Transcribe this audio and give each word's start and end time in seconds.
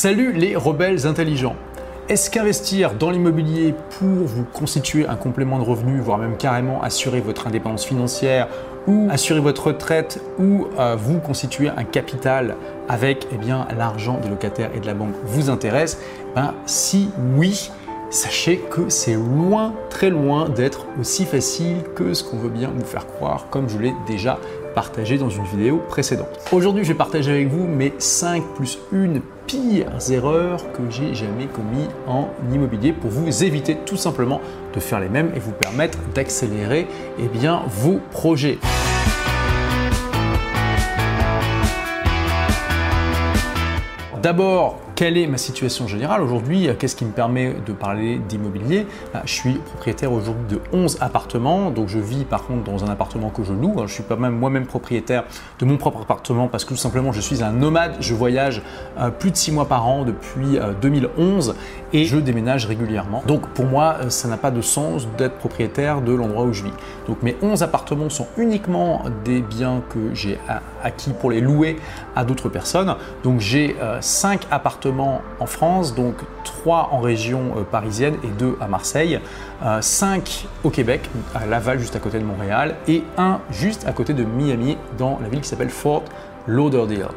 Salut 0.00 0.32
les 0.32 0.54
rebelles 0.54 1.08
intelligents 1.08 1.56
est-ce 2.08 2.30
qu'investir 2.30 2.94
dans 2.94 3.10
l'immobilier 3.10 3.74
pour 3.98 4.06
vous 4.06 4.44
constituer 4.44 5.08
un 5.08 5.16
complément 5.16 5.58
de 5.58 5.64
revenu, 5.64 5.98
voire 5.98 6.18
même 6.18 6.36
carrément 6.36 6.80
assurer 6.82 7.20
votre 7.20 7.48
indépendance 7.48 7.84
financière 7.84 8.46
ou 8.86 9.08
assurer 9.10 9.40
votre 9.40 9.66
retraite 9.66 10.22
ou 10.38 10.68
euh, 10.78 10.94
vous 10.96 11.18
constituer 11.18 11.68
un 11.68 11.82
capital 11.82 12.54
avec 12.88 13.26
eh 13.32 13.36
bien, 13.36 13.66
l'argent 13.76 14.20
des 14.22 14.28
locataires 14.28 14.70
et 14.72 14.78
de 14.78 14.86
la 14.86 14.94
banque 14.94 15.14
vous 15.24 15.50
intéresse? 15.50 15.98
Ben, 16.36 16.54
Si 16.64 17.10
oui, 17.36 17.68
sachez 18.08 18.58
que 18.70 18.88
c'est 18.88 19.14
loin, 19.14 19.74
très 19.90 20.10
loin 20.10 20.48
d'être 20.48 20.86
aussi 21.00 21.24
facile 21.24 21.82
que 21.96 22.14
ce 22.14 22.22
qu'on 22.22 22.38
veut 22.38 22.50
bien 22.50 22.70
nous 22.72 22.84
faire 22.84 23.06
croire, 23.08 23.48
comme 23.50 23.68
je 23.68 23.78
l'ai 23.78 23.94
déjà 24.06 24.38
partagé 24.76 25.18
dans 25.18 25.28
une 25.28 25.44
vidéo 25.44 25.82
précédente. 25.88 26.38
Aujourd'hui, 26.52 26.84
je 26.84 26.92
vais 26.92 26.98
partager 26.98 27.32
avec 27.32 27.48
vous 27.48 27.66
mes 27.66 27.92
5 27.98 28.44
plus 28.54 28.78
1 28.94 29.20
pires 29.48 30.10
erreurs 30.10 30.72
que 30.72 30.82
j'ai 30.90 31.14
jamais 31.14 31.46
commis 31.46 31.88
en 32.06 32.28
immobilier 32.52 32.92
pour 32.92 33.10
vous 33.10 33.44
éviter 33.44 33.78
tout 33.86 33.96
simplement 33.96 34.42
de 34.74 34.78
faire 34.78 35.00
les 35.00 35.08
mêmes 35.08 35.32
et 35.34 35.40
vous 35.40 35.52
permettre 35.52 35.98
d'accélérer 36.14 36.86
eh 37.18 37.28
bien, 37.28 37.62
vos 37.66 37.98
projets. 38.10 38.58
D'abord, 44.22 44.80
quelle 44.98 45.16
est 45.16 45.28
ma 45.28 45.38
situation 45.38 45.86
générale 45.86 46.22
aujourd'hui 46.22 46.68
Qu'est-ce 46.76 46.96
qui 46.96 47.04
me 47.04 47.12
permet 47.12 47.54
de 47.64 47.72
parler 47.72 48.18
d'immobilier 48.18 48.84
bah, 49.14 49.22
Je 49.24 49.32
suis 49.32 49.54
propriétaire 49.54 50.12
aujourd'hui 50.12 50.56
de 50.56 50.60
11 50.72 50.98
appartements, 51.00 51.70
donc 51.70 51.86
je 51.86 52.00
vis 52.00 52.24
par 52.24 52.42
contre 52.42 52.64
dans 52.64 52.84
un 52.84 52.88
appartement 52.88 53.30
que 53.30 53.44
je 53.44 53.52
loue. 53.52 53.76
Je 53.86 53.92
suis 53.92 54.02
pas 54.02 54.16
même 54.16 54.36
moi-même 54.36 54.66
propriétaire 54.66 55.22
de 55.60 55.64
mon 55.64 55.76
propre 55.76 56.02
appartement 56.02 56.48
parce 56.48 56.64
que 56.64 56.70
tout 56.70 56.80
simplement 56.80 57.12
je 57.12 57.20
suis 57.20 57.44
un 57.44 57.52
nomade. 57.52 57.94
Je 58.00 58.12
voyage 58.12 58.60
euh, 58.98 59.10
plus 59.10 59.30
de 59.30 59.36
6 59.36 59.52
mois 59.52 59.66
par 59.66 59.86
an 59.86 60.02
depuis 60.02 60.58
2011 60.82 61.50
euh, 61.50 61.52
et 61.92 62.04
je 62.04 62.16
déménage 62.16 62.66
régulièrement. 62.66 63.22
Donc 63.24 63.46
pour 63.50 63.66
moi, 63.66 63.98
euh, 64.00 64.10
ça 64.10 64.26
n'a 64.26 64.36
pas 64.36 64.50
de 64.50 64.62
sens 64.62 65.06
d'être 65.16 65.36
propriétaire 65.36 66.00
de 66.00 66.12
l'endroit 66.12 66.42
où 66.42 66.52
je 66.52 66.64
vis. 66.64 66.72
Donc 67.06 67.22
mes 67.22 67.36
11 67.40 67.62
appartements 67.62 68.10
sont 68.10 68.26
uniquement 68.36 69.04
des 69.24 69.42
biens 69.42 69.80
que 69.88 70.12
j'ai 70.12 70.40
acquis 70.82 71.12
pour 71.12 71.30
les 71.30 71.40
louer 71.40 71.76
à 72.16 72.24
d'autres 72.24 72.48
personnes. 72.48 72.96
Donc 73.22 73.38
j'ai 73.38 73.76
5 74.00 74.40
appartements 74.50 74.87
en 74.90 75.46
France, 75.46 75.94
donc 75.94 76.14
3 76.44 76.90
en 76.92 77.00
région 77.00 77.54
euh, 77.56 77.62
parisienne 77.62 78.16
et 78.24 78.28
2 78.28 78.56
à 78.60 78.68
Marseille, 78.68 79.20
5 79.80 80.46
euh, 80.46 80.66
au 80.68 80.70
Québec, 80.70 81.08
à 81.34 81.46
Laval 81.46 81.78
juste 81.78 81.96
à 81.96 81.98
côté 81.98 82.18
de 82.18 82.24
Montréal, 82.24 82.76
et 82.86 83.02
1 83.16 83.40
juste 83.50 83.86
à 83.86 83.92
côté 83.92 84.14
de 84.14 84.24
Miami 84.24 84.76
dans 84.96 85.18
la 85.22 85.28
ville 85.28 85.40
qui 85.40 85.48
s'appelle 85.48 85.70
Fort 85.70 86.04
Lauderdale. 86.48 87.10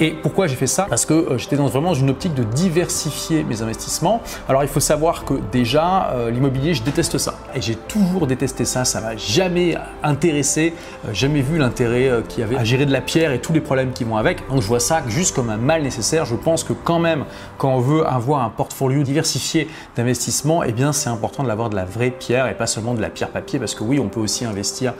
Et 0.00 0.10
pourquoi 0.10 0.48
j'ai 0.48 0.56
fait 0.56 0.66
ça? 0.66 0.86
Parce 0.88 1.06
que 1.06 1.14
euh, 1.14 1.38
j'étais 1.38 1.56
dans 1.56 1.68
vraiment 1.68 1.94
une 1.94 2.10
optique 2.10 2.34
de 2.34 2.42
diversifier 2.42 3.44
mes 3.44 3.62
investissements. 3.62 4.20
Alors 4.48 4.64
il 4.64 4.68
faut 4.68 4.80
savoir 4.80 5.24
que 5.24 5.34
déjà, 5.52 6.10
euh, 6.10 6.30
l'immobilier, 6.30 6.74
je 6.74 6.82
déteste 6.82 7.18
ça. 7.18 7.34
Et 7.54 7.60
j'ai 7.60 7.76
toujours 7.76 8.26
détesté 8.26 8.64
ça, 8.64 8.84
ça 8.84 9.00
m'a 9.00 9.16
jamais 9.16 9.76
intéressé, 10.02 10.74
euh, 11.06 11.14
jamais 11.14 11.40
vu 11.40 11.56
l'intérêt 11.56 12.10
qu'il 12.28 12.40
y 12.40 12.42
avait 12.42 12.56
à 12.56 12.64
gérer 12.64 12.84
de 12.84 12.92
la 12.92 13.00
pierre 13.00 13.32
et 13.32 13.40
tous 13.40 13.52
les 13.52 13.60
problèmes 13.60 13.92
qui 13.92 14.02
vont 14.02 14.16
avec. 14.16 14.48
Donc 14.48 14.60
je 14.60 14.66
vois 14.66 14.80
ça 14.80 15.02
juste 15.06 15.36
comme 15.36 15.50
un 15.50 15.56
mal 15.56 15.82
nécessaire. 15.82 16.24
Je 16.24 16.34
pense 16.34 16.64
que 16.64 16.72
quand 16.72 16.98
même, 16.98 17.24
quand 17.58 17.72
on 17.72 17.80
veut 17.80 18.04
avoir 18.04 18.42
un 18.42 18.50
portfolio 18.50 19.04
diversifié 19.04 19.68
d'investissement, 19.94 20.64
eh 20.64 20.72
bien 20.72 20.92
c'est 20.92 21.10
important 21.10 21.44
de 21.44 21.48
l'avoir 21.48 21.70
de 21.70 21.76
la 21.76 21.84
vraie 21.84 22.10
pierre 22.10 22.48
et 22.48 22.54
pas 22.54 22.66
seulement 22.66 22.94
de 22.94 23.00
la 23.00 23.10
pierre 23.10 23.30
papier. 23.30 23.60
Parce 23.60 23.76
que 23.76 23.84
oui, 23.84 24.00
on 24.00 24.08
peut 24.08 24.20
aussi 24.20 24.44
investir 24.44 24.94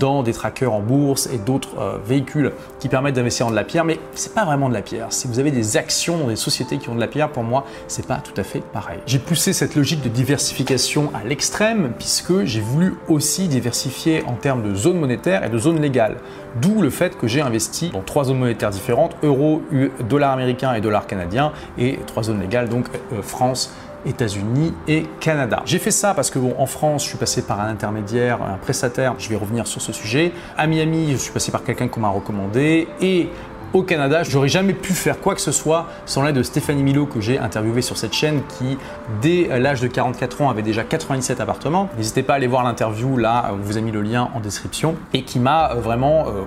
dans 0.00 0.24
des 0.24 0.32
trackers 0.32 0.72
en 0.72 0.80
bourse 0.80 1.28
et 1.32 1.38
d'autres 1.38 2.00
véhicules 2.04 2.52
qui 2.80 2.88
permettent 2.88 3.11
d'investir 3.12 3.46
en 3.46 3.50
de 3.50 3.56
la 3.56 3.64
pierre, 3.64 3.84
mais 3.84 3.98
c'est 4.14 4.34
pas 4.34 4.44
vraiment 4.44 4.68
de 4.68 4.74
la 4.74 4.82
pierre. 4.82 5.08
Si 5.10 5.28
vous 5.28 5.38
avez 5.38 5.50
des 5.50 5.76
actions 5.76 6.18
dans 6.18 6.26
des 6.26 6.36
sociétés 6.36 6.78
qui 6.78 6.88
ont 6.88 6.94
de 6.94 7.00
la 7.00 7.06
pierre, 7.06 7.30
pour 7.30 7.42
moi, 7.42 7.64
c'est 7.88 8.06
pas 8.06 8.16
tout 8.16 8.38
à 8.40 8.42
fait 8.42 8.60
pareil. 8.60 8.98
J'ai 9.06 9.18
poussé 9.18 9.52
cette 9.52 9.74
logique 9.74 10.02
de 10.02 10.08
diversification 10.08 11.10
à 11.14 11.26
l'extrême 11.26 11.92
puisque 11.98 12.44
j'ai 12.44 12.60
voulu 12.60 12.94
aussi 13.08 13.48
diversifier 13.48 14.24
en 14.26 14.34
termes 14.34 14.62
de 14.62 14.74
zones 14.74 14.98
monétaires 14.98 15.44
et 15.44 15.50
de 15.50 15.58
zones 15.58 15.80
légales. 15.80 16.16
D'où 16.60 16.82
le 16.82 16.90
fait 16.90 17.16
que 17.16 17.26
j'ai 17.26 17.40
investi 17.40 17.90
dans 17.90 18.02
trois 18.02 18.24
zones 18.24 18.38
monétaires 18.38 18.70
différentes 18.70 19.16
euro, 19.22 19.62
dollar 20.08 20.32
américain 20.32 20.74
et 20.74 20.80
dollar 20.80 21.06
canadien, 21.06 21.52
et 21.78 21.98
trois 22.06 22.24
zones 22.24 22.40
légales 22.40 22.68
donc 22.68 22.86
euh, 23.12 23.22
France, 23.22 23.74
États-Unis 24.06 24.72
et 24.88 25.04
Canada. 25.20 25.62
J'ai 25.64 25.78
fait 25.78 25.90
ça 25.90 26.14
parce 26.14 26.30
que 26.30 26.38
bon, 26.38 26.54
en 26.58 26.66
France, 26.66 27.04
je 27.04 27.08
suis 27.10 27.18
passé 27.18 27.42
par 27.42 27.60
un 27.60 27.68
intermédiaire, 27.68 28.42
un 28.42 28.56
prestataire, 28.56 29.14
je 29.18 29.28
vais 29.28 29.36
revenir 29.36 29.66
sur 29.66 29.80
ce 29.80 29.92
sujet. 29.92 30.32
À 30.56 30.66
Miami, 30.66 31.12
je 31.12 31.16
suis 31.16 31.32
passé 31.32 31.52
par 31.52 31.64
quelqu'un 31.64 31.88
qu'on 31.88 32.00
m'a 32.00 32.08
recommandé 32.08 32.88
et 33.00 33.28
au 33.72 33.82
Canada, 33.82 34.22
j'aurais 34.22 34.48
jamais 34.48 34.74
pu 34.74 34.92
faire 34.92 35.18
quoi 35.18 35.34
que 35.34 35.40
ce 35.40 35.52
soit 35.52 35.86
sans 36.04 36.22
l'aide 36.22 36.36
de 36.36 36.42
Stéphanie 36.42 36.82
Milo 36.82 37.06
que 37.06 37.22
j'ai 37.22 37.38
interviewé 37.38 37.80
sur 37.80 37.96
cette 37.96 38.12
chaîne 38.12 38.42
qui, 38.58 38.76
dès 39.22 39.58
l'âge 39.58 39.80
de 39.80 39.86
44 39.86 40.42
ans, 40.42 40.50
avait 40.50 40.62
déjà 40.62 40.84
97 40.84 41.40
appartements. 41.40 41.88
N'hésitez 41.96 42.22
pas 42.22 42.34
à 42.34 42.36
aller 42.36 42.46
voir 42.46 42.64
l'interview 42.64 43.16
là, 43.16 43.50
on 43.52 43.56
vous 43.56 43.78
a 43.78 43.80
mis 43.80 43.90
le 43.90 44.02
lien 44.02 44.28
en 44.34 44.40
description 44.40 44.96
et 45.14 45.22
qui 45.22 45.38
m'a 45.38 45.74
vraiment 45.74 46.26
euh, 46.28 46.42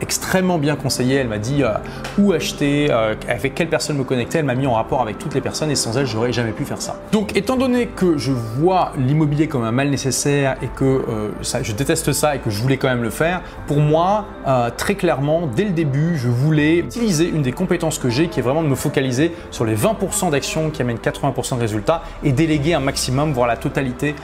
extrêmement 0.00 0.58
bien 0.58 0.76
conseillée. 0.76 1.16
Elle 1.16 1.28
m'a 1.28 1.38
dit 1.38 1.62
euh, 1.62 1.70
où 2.18 2.32
acheter, 2.32 2.88
euh, 2.90 3.14
avec 3.28 3.54
quelle 3.54 3.68
personne 3.68 3.96
me 3.96 4.04
connecter. 4.04 4.38
Elle 4.38 4.44
m'a 4.44 4.54
mis 4.54 4.66
en 4.66 4.74
rapport 4.74 5.00
avec 5.00 5.18
toutes 5.18 5.34
les 5.34 5.40
personnes 5.40 5.70
et 5.70 5.74
sans 5.74 5.96
elle, 5.96 6.06
j'aurais 6.06 6.32
jamais 6.32 6.52
pu 6.52 6.64
faire 6.64 6.80
ça. 6.80 7.00
Donc, 7.12 7.36
étant 7.36 7.56
donné 7.56 7.86
que 7.86 8.18
je 8.18 8.32
vois 8.32 8.92
l'immobilier 8.96 9.48
comme 9.48 9.64
un 9.64 9.72
mal 9.72 9.90
nécessaire 9.90 10.56
et 10.62 10.68
que 10.68 10.84
euh, 10.84 11.30
je 11.62 11.72
déteste 11.72 12.12
ça 12.12 12.36
et 12.36 12.38
que 12.38 12.50
je 12.50 12.60
voulais 12.60 12.76
quand 12.76 12.88
même 12.88 13.02
le 13.02 13.10
faire, 13.10 13.42
pour 13.66 13.78
moi, 13.78 14.26
très 14.76 14.94
clairement, 14.94 15.46
dès 15.46 15.64
le 15.64 15.70
début, 15.70 16.16
je 16.16 16.28
voulais 16.28 16.78
utiliser 16.78 17.28
une 17.28 17.42
des 17.42 17.52
compétences 17.52 17.98
que 17.98 18.08
j'ai 18.08 18.28
qui 18.28 18.40
est 18.40 18.42
vraiment 18.42 18.62
de 18.62 18.68
me 18.68 18.74
focaliser 18.74 19.32
sur 19.50 19.64
les 19.64 19.76
20% 19.76 20.30
d'actions 20.30 20.70
qui 20.70 20.82
amènent 20.82 20.98
80% 20.98 21.56
de 21.56 21.60
résultats 21.60 22.02
et 22.22 22.32
déléguer 22.32 22.74
un 22.74 22.80
maximum, 22.80 23.32
voire 23.32 23.46
la 23.46 23.56
totalité 23.56 24.14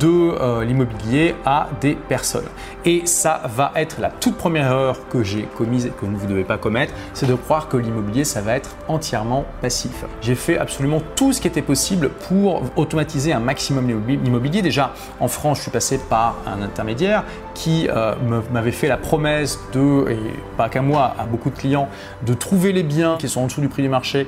de 0.00 0.62
l'immobilier 0.62 1.34
à 1.44 1.68
des 1.80 1.94
personnes. 1.94 2.48
Et 2.84 3.02
ça 3.04 3.42
va 3.44 3.72
être 3.76 4.00
la 4.00 4.10
toute 4.10 4.36
première 4.36 4.66
erreur 4.66 5.08
que 5.08 5.23
j'ai 5.24 5.48
commise 5.56 5.86
et 5.86 5.90
que 5.90 6.04
vous 6.04 6.12
ne 6.12 6.30
devez 6.30 6.44
pas 6.44 6.58
commettre, 6.58 6.92
c'est 7.12 7.26
de 7.26 7.34
croire 7.34 7.68
que 7.68 7.76
l'immobilier, 7.76 8.24
ça 8.24 8.40
va 8.40 8.54
être 8.54 8.76
entièrement 8.88 9.44
passif. 9.60 10.04
J'ai 10.20 10.34
fait 10.34 10.58
absolument 10.58 11.00
tout 11.16 11.32
ce 11.32 11.40
qui 11.40 11.48
était 11.48 11.62
possible 11.62 12.10
pour 12.28 12.62
automatiser 12.76 13.32
un 13.32 13.40
maximum 13.40 13.88
l'immobilier. 14.06 14.62
Déjà, 14.62 14.94
en 15.20 15.28
France, 15.28 15.58
je 15.58 15.62
suis 15.62 15.70
passé 15.70 15.98
par 15.98 16.36
un 16.46 16.62
intermédiaire 16.62 17.24
qui 17.54 17.88
euh, 17.88 18.14
m'avait 18.52 18.72
fait 18.72 18.88
la 18.88 18.96
promesse 18.96 19.58
de, 19.72 20.10
et 20.10 20.18
pas 20.56 20.68
qu'à 20.68 20.82
moi, 20.82 21.14
à 21.18 21.24
beaucoup 21.24 21.50
de 21.50 21.56
clients, 21.56 21.88
de 22.26 22.34
trouver 22.34 22.72
les 22.72 22.82
biens 22.82 23.16
qui 23.18 23.28
sont 23.28 23.42
en 23.42 23.46
dessous 23.46 23.60
du 23.60 23.68
prix 23.68 23.82
du 23.82 23.88
marché, 23.88 24.26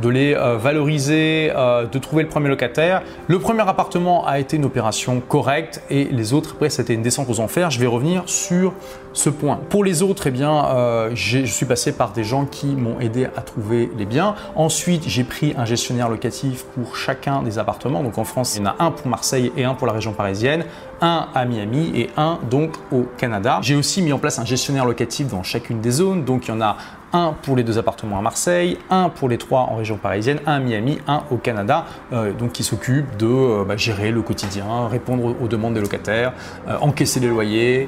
de 0.00 0.08
les 0.08 0.34
euh, 0.34 0.56
valoriser, 0.56 1.52
euh, 1.54 1.86
de 1.86 1.98
trouver 1.98 2.22
le 2.22 2.28
premier 2.28 2.48
locataire. 2.48 3.02
Le 3.26 3.38
premier 3.38 3.68
appartement 3.68 4.26
a 4.26 4.38
été 4.38 4.56
une 4.56 4.64
opération 4.64 5.20
correcte 5.20 5.82
et 5.90 6.04
les 6.04 6.32
autres, 6.32 6.52
après, 6.54 6.70
c'était 6.70 6.94
une 6.94 7.02
descente 7.02 7.28
aux 7.28 7.40
enfers. 7.40 7.70
Je 7.70 7.80
vais 7.80 7.86
revenir 7.86 8.22
sur 8.26 8.72
ce 9.12 9.30
point. 9.30 9.58
Pour 9.68 9.82
les 9.84 10.02
autres, 10.02 10.28
eh 10.28 10.30
bien, 10.30 11.08
je 11.14 11.44
suis 11.44 11.66
passé 11.66 11.92
par 11.92 12.12
des 12.12 12.22
gens 12.22 12.44
qui 12.44 12.66
m'ont 12.66 13.00
aidé 13.00 13.26
à 13.36 13.40
trouver 13.40 13.90
les 13.98 14.06
biens. 14.06 14.36
Ensuite, 14.54 15.04
j'ai 15.08 15.24
pris 15.24 15.54
un 15.56 15.64
gestionnaire 15.64 16.08
locatif 16.08 16.64
pour 16.74 16.96
chacun 16.96 17.42
des 17.42 17.58
appartements. 17.58 18.02
Donc 18.02 18.18
en 18.18 18.24
France, 18.24 18.54
il 18.56 18.62
y 18.62 18.66
en 18.66 18.70
a 18.70 18.76
un 18.78 18.90
pour 18.90 19.08
Marseille 19.08 19.52
et 19.56 19.64
un 19.64 19.74
pour 19.74 19.86
la 19.86 19.92
région 19.92 20.12
parisienne, 20.12 20.64
un 21.00 21.28
à 21.34 21.44
Miami 21.44 21.92
et 21.94 22.10
un 22.16 22.38
donc 22.50 22.76
au 22.92 23.06
Canada. 23.16 23.60
J'ai 23.62 23.76
aussi 23.76 24.02
mis 24.02 24.12
en 24.12 24.18
place 24.18 24.38
un 24.38 24.44
gestionnaire 24.44 24.84
locatif 24.84 25.28
dans 25.28 25.42
chacune 25.42 25.80
des 25.80 25.90
zones. 25.90 26.24
Donc 26.24 26.46
il 26.46 26.50
y 26.50 26.54
en 26.54 26.60
a 26.60 26.76
un 27.12 27.34
pour 27.42 27.56
les 27.56 27.62
deux 27.62 27.78
appartements 27.78 28.18
à 28.18 28.22
Marseille, 28.22 28.78
un 28.90 29.08
pour 29.08 29.28
les 29.28 29.38
trois 29.38 29.60
en 29.60 29.76
région 29.76 29.96
parisienne, 29.96 30.40
un 30.46 30.54
à 30.54 30.58
Miami, 30.58 30.98
un 31.06 31.22
au 31.30 31.36
Canada, 31.36 31.86
euh, 32.12 32.32
donc 32.32 32.52
qui 32.52 32.62
s'occupe 32.62 33.16
de 33.16 33.26
euh, 33.26 33.64
bah, 33.66 33.76
gérer 33.76 34.10
le 34.10 34.22
quotidien, 34.22 34.88
répondre 34.88 35.34
aux, 35.40 35.48
demandes 35.48 35.74
des 35.74 35.80
locataires, 35.80 36.32
euh, 36.68 36.76
encaisser 36.80 37.20
les 37.20 37.28
loyers, 37.28 37.86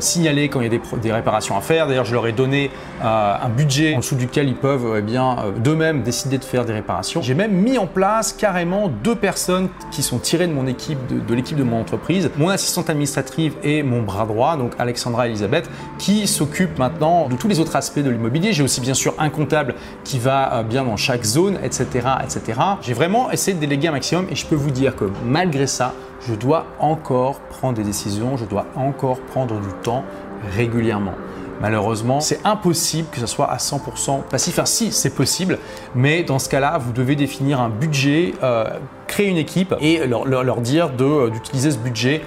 signaler 0.00 0.48
quand 0.48 0.60
il 0.60 0.72
y 0.72 0.76
a 0.76 0.78
des, 1.02 1.12
réparations 1.12 1.56
à 1.56 1.60
faire. 1.60 1.86
D'ailleurs, 1.86 2.04
je 2.04 2.14
leur 2.14 2.26
ai 2.26 2.32
donné 2.32 2.70
un 3.02 3.48
budget 3.48 3.94
en 3.94 3.98
dessous 3.98 4.16
duquel 4.16 4.48
ils 4.48 4.56
peuvent 4.56 4.94
eh 4.98 5.02
bien 5.02 5.36
d'eux-mêmes 5.58 6.02
décider 6.02 6.38
de 6.38 6.44
faire 6.44 6.64
des 6.64 6.72
réparations. 6.72 7.22
J'ai 7.22 7.34
même 7.34 7.52
mis 7.52 7.78
en 7.78 7.86
place 7.86 8.32
carrément 8.32 8.88
deux 8.88 9.14
personnes 9.14 9.68
qui 9.90 10.02
sont 10.02 10.18
tirées 10.18 10.46
de 10.46 10.52
mon 10.52 10.66
équipe, 10.66 10.98
de, 11.08 11.34
l'équipe 11.34 11.56
de 11.56 11.62
mon 11.62 11.80
entreprise, 11.80 12.30
mon 12.38 12.48
assistante 12.48 12.88
administrative 12.90 13.54
et 13.62 13.82
mon 13.82 14.02
bras 14.02 14.26
droit, 14.26 14.56
donc 14.56 14.72
Alexandra 14.78 15.26
Elisabeth, 15.26 15.68
qui 15.98 16.26
s'occupe 16.26 16.78
maintenant 16.78 17.28
de 17.28 17.36
tous 17.36 17.48
les 17.48 17.60
autres 17.60 17.76
aspects 17.76 18.00
de 18.00 18.10
l'immobilier 18.10 18.31
j'ai 18.50 18.62
aussi 18.62 18.80
bien 18.80 18.94
sûr 18.94 19.14
un 19.18 19.30
comptable 19.30 19.74
qui 20.04 20.18
va 20.18 20.54
euh, 20.54 20.62
bien 20.62 20.84
dans 20.84 20.96
chaque 20.96 21.24
zone, 21.24 21.58
etc. 21.62 21.86
etc. 22.22 22.60
J'ai 22.80 22.94
vraiment 22.94 23.30
essayé 23.30 23.54
de 23.54 23.60
déléguer 23.60 23.88
un 23.88 23.92
maximum 23.92 24.26
et 24.30 24.34
je 24.34 24.46
peux 24.46 24.54
vous 24.54 24.70
dire 24.70 24.96
que 24.96 25.04
malgré 25.24 25.66
ça, 25.66 25.94
je 26.28 26.34
dois 26.34 26.66
encore 26.78 27.40
prendre 27.40 27.76
des 27.76 27.84
décisions, 27.84 28.36
je 28.36 28.44
dois 28.44 28.66
encore 28.76 29.20
prendre 29.20 29.60
du 29.60 29.72
temps 29.82 30.04
régulièrement. 30.56 31.14
Malheureusement, 31.60 32.20
c'est 32.20 32.40
impossible 32.44 33.08
que 33.12 33.20
ce 33.20 33.26
soit 33.26 33.48
à 33.48 33.58
100% 33.58 34.22
passif. 34.22 34.54
Enfin, 34.54 34.66
si, 34.66 34.90
c'est 34.90 35.14
possible, 35.14 35.58
mais 35.94 36.24
dans 36.24 36.40
ce 36.40 36.48
cas-là, 36.48 36.76
vous 36.78 36.92
devez 36.92 37.14
définir 37.14 37.60
un 37.60 37.68
budget 37.68 38.34
euh, 38.42 38.64
créer 39.06 39.28
une 39.28 39.36
équipe 39.36 39.74
et 39.80 40.06
leur, 40.06 40.24
leur, 40.24 40.60
dire 40.60 40.90
d'utiliser 40.90 41.70
ce 41.70 41.78
budget 41.78 42.22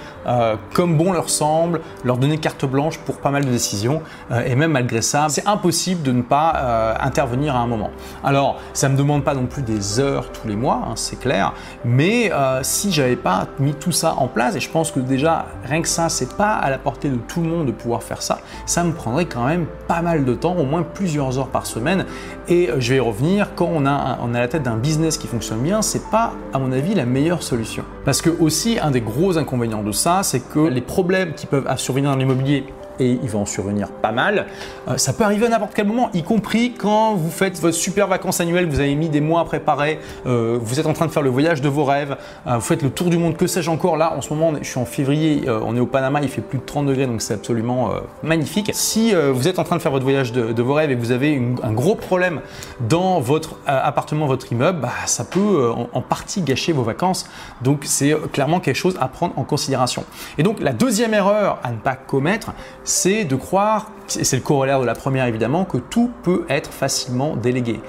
comme 0.72 0.96
bon 0.96 1.12
leur 1.12 1.30
semble, 1.30 1.80
leur 2.04 2.18
donner 2.18 2.38
carte 2.38 2.64
blanche 2.64 2.98
pour 2.98 3.18
pas 3.18 3.30
mal 3.30 3.44
de 3.44 3.50
décisions. 3.50 4.02
et 4.44 4.56
même 4.56 4.72
malgré 4.72 5.00
ça, 5.00 5.26
c'est 5.28 5.46
impossible 5.46 6.02
de 6.02 6.12
ne 6.12 6.22
pas 6.22 6.96
intervenir 7.00 7.54
à 7.54 7.60
un 7.60 7.66
moment. 7.66 7.90
Alors, 8.24 8.60
ça 8.72 8.88
ne 8.88 8.94
me 8.94 8.98
demande 8.98 9.22
pas 9.22 9.34
non 9.34 9.46
plus 9.46 9.62
des 9.62 10.00
heures 10.00 10.32
tous 10.32 10.48
les 10.48 10.56
mois, 10.56 10.82
hein, 10.84 10.92
c'est 10.96 11.18
clair, 11.20 11.52
mais 11.84 12.32
si 12.62 12.90
j'avais 12.90 13.16
pas 13.16 13.46
mis 13.60 13.74
tout 13.74 13.92
ça 13.92 14.14
en 14.18 14.26
place, 14.26 14.56
et 14.56 14.60
je 14.60 14.70
pense 14.70 14.90
que 14.90 15.00
déjà 15.00 15.46
rien 15.64 15.80
que 15.80 15.88
ça, 15.88 16.08
c'est 16.08 16.36
pas 16.36 16.54
à 16.54 16.70
la 16.70 16.78
portée 16.78 17.08
de 17.08 17.16
tout 17.16 17.40
le 17.40 17.48
monde 17.48 17.66
de 17.66 17.72
pouvoir 17.72 18.02
faire 18.02 18.22
ça, 18.22 18.40
ça 18.66 18.82
me 18.84 18.92
prendrait 18.92 19.26
quand 19.26 19.44
même 19.44 19.66
pas 19.88 20.02
mal 20.02 20.24
de 20.24 20.34
temps, 20.34 20.56
au 20.56 20.64
moins 20.64 20.82
plusieurs 20.82 21.38
heures 21.38 21.48
par 21.48 21.66
semaine. 21.66 22.04
Et 22.48 22.70
je 22.78 22.90
vais 22.90 22.96
y 22.96 23.00
revenir, 23.00 23.54
quand 23.54 23.68
on 23.72 23.86
a, 23.86 24.18
on 24.22 24.34
a 24.34 24.40
la 24.40 24.48
tête 24.48 24.62
d'un 24.62 24.76
business 24.76 25.18
qui 25.18 25.26
fonctionne 25.26 25.60
bien, 25.60 25.82
c'est 25.82 26.10
pas, 26.10 26.32
à 26.52 26.58
mon 26.58 26.65
avis, 26.72 26.94
la 26.94 27.06
meilleure 27.06 27.42
solution. 27.42 27.84
Parce 28.04 28.22
que 28.22 28.30
aussi, 28.30 28.78
un 28.78 28.90
des 28.90 29.00
gros 29.00 29.38
inconvénients 29.38 29.82
de 29.82 29.92
ça, 29.92 30.22
c'est 30.22 30.40
que 30.40 30.60
les 30.60 30.80
problèmes 30.80 31.34
qui 31.34 31.46
peuvent 31.46 31.66
survenir 31.76 32.10
dans 32.10 32.16
l'immobilier 32.16 32.64
et 33.00 33.18
il 33.22 33.28
va 33.28 33.38
en 33.38 33.46
survenir 33.46 33.88
pas 33.88 34.12
mal. 34.12 34.46
Euh, 34.88 34.96
ça 34.96 35.12
peut 35.12 35.24
arriver 35.24 35.46
à 35.46 35.48
n'importe 35.48 35.72
quel 35.74 35.86
moment, 35.86 36.10
y 36.14 36.22
compris 36.22 36.72
quand 36.72 37.14
vous 37.14 37.30
faites 37.30 37.60
votre 37.60 37.76
super 37.76 38.08
vacances 38.08 38.40
annuelles, 38.40 38.66
vous 38.68 38.80
avez 38.80 38.94
mis 38.94 39.08
des 39.08 39.20
mois 39.20 39.40
à 39.40 39.44
préparer, 39.44 39.98
euh, 40.26 40.58
vous 40.60 40.80
êtes 40.80 40.86
en 40.86 40.92
train 40.92 41.06
de 41.06 41.10
faire 41.10 41.22
le 41.22 41.30
voyage 41.30 41.60
de 41.60 41.68
vos 41.68 41.84
rêves, 41.84 42.16
euh, 42.46 42.56
vous 42.56 42.60
faites 42.60 42.82
le 42.82 42.90
tour 42.90 43.08
du 43.08 43.18
monde, 43.18 43.36
que 43.36 43.46
sais-je 43.46 43.70
encore. 43.70 43.96
Là, 43.96 44.14
en 44.16 44.20
ce 44.20 44.32
moment, 44.32 44.52
je 44.60 44.68
suis 44.68 44.78
en 44.78 44.84
février, 44.84 45.44
on 45.48 45.76
est 45.76 45.80
au 45.80 45.86
Panama, 45.86 46.20
il 46.22 46.28
fait 46.28 46.40
plus 46.40 46.58
de 46.58 46.64
30 46.64 46.86
degrés, 46.86 47.06
donc 47.06 47.22
c'est 47.22 47.34
absolument 47.34 47.90
magnifique. 48.22 48.70
Si 48.74 49.14
vous 49.14 49.48
êtes 49.48 49.58
en 49.58 49.64
train 49.64 49.76
de 49.76 49.82
faire 49.82 49.92
votre 49.92 50.04
voyage 50.04 50.32
de, 50.32 50.62
vos 50.62 50.74
rêves 50.74 50.90
et 50.90 50.94
vous 50.94 51.12
avez 51.12 51.40
un 51.62 51.72
gros 51.72 51.94
problème 51.94 52.40
dans 52.80 53.20
votre 53.20 53.56
appartement, 53.66 54.26
votre 54.26 54.50
immeuble, 54.52 54.80
bah, 54.80 54.90
ça 55.06 55.24
peut 55.24 55.70
en, 55.92 56.00
partie 56.00 56.42
gâcher 56.42 56.72
vos 56.72 56.82
vacances. 56.82 57.28
Donc 57.62 57.80
c'est 57.84 58.14
clairement 58.32 58.60
quelque 58.60 58.76
chose 58.76 58.96
à 59.00 59.08
prendre 59.08 59.38
en 59.38 59.44
considération. 59.44 60.04
Et 60.38 60.42
donc 60.42 60.60
la 60.60 60.72
deuxième 60.72 61.14
erreur 61.14 61.58
à 61.62 61.70
ne 61.70 61.78
pas 61.78 61.96
commettre, 61.96 62.52
c'est 62.86 63.24
de 63.24 63.36
croire, 63.36 63.90
et 64.18 64.24
c'est 64.24 64.36
le 64.36 64.42
corollaire 64.42 64.80
de 64.80 64.86
la 64.86 64.94
première 64.94 65.26
évidemment, 65.26 65.64
que 65.64 65.76
tout 65.76 66.10
peut 66.22 66.46
être 66.48 66.72
facilement 66.72 67.36
délégué. 67.36 67.80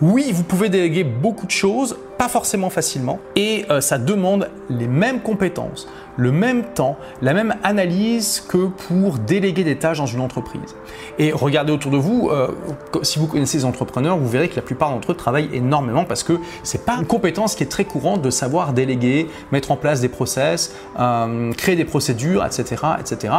Oui, 0.00 0.30
vous 0.32 0.44
pouvez 0.44 0.68
déléguer 0.68 1.04
beaucoup 1.04 1.46
de 1.46 1.50
choses, 1.50 1.96
forcément 2.28 2.70
facilement, 2.70 3.18
et 3.36 3.64
euh, 3.70 3.80
ça 3.80 3.98
demande 3.98 4.48
les 4.68 4.86
mêmes 4.86 5.20
compétences, 5.20 5.88
le 6.16 6.30
même 6.30 6.64
temps, 6.74 6.96
la 7.22 7.32
même 7.32 7.54
analyse 7.62 8.40
que 8.46 8.66
pour 8.66 9.18
déléguer 9.18 9.64
des 9.64 9.76
tâches 9.76 9.98
dans 9.98 10.06
une 10.06 10.20
entreprise. 10.20 10.74
Et 11.18 11.32
regardez 11.32 11.72
autour 11.72 11.90
de 11.90 11.96
vous, 11.96 12.28
euh, 12.30 12.48
si 13.02 13.18
vous 13.18 13.26
connaissez 13.26 13.58
les 13.58 13.64
entrepreneurs, 13.64 14.18
vous 14.18 14.28
verrez 14.28 14.48
que 14.48 14.56
la 14.56 14.62
plupart 14.62 14.90
d'entre 14.90 15.12
eux 15.12 15.14
travaillent 15.14 15.48
énormément 15.52 16.04
parce 16.04 16.22
que 16.22 16.34
c'est 16.62 16.84
pas 16.84 16.96
une 16.96 17.06
compétence 17.06 17.54
qui 17.54 17.62
est 17.62 17.70
très 17.70 17.84
courante 17.84 18.22
de 18.22 18.30
savoir 18.30 18.72
déléguer, 18.72 19.28
mettre 19.52 19.70
en 19.70 19.76
place 19.76 20.00
des 20.00 20.08
process, 20.08 20.74
euh, 20.98 21.52
créer 21.52 21.76
des 21.76 21.84
procédures, 21.84 22.44
etc., 22.44 22.82
etc. 23.00 23.32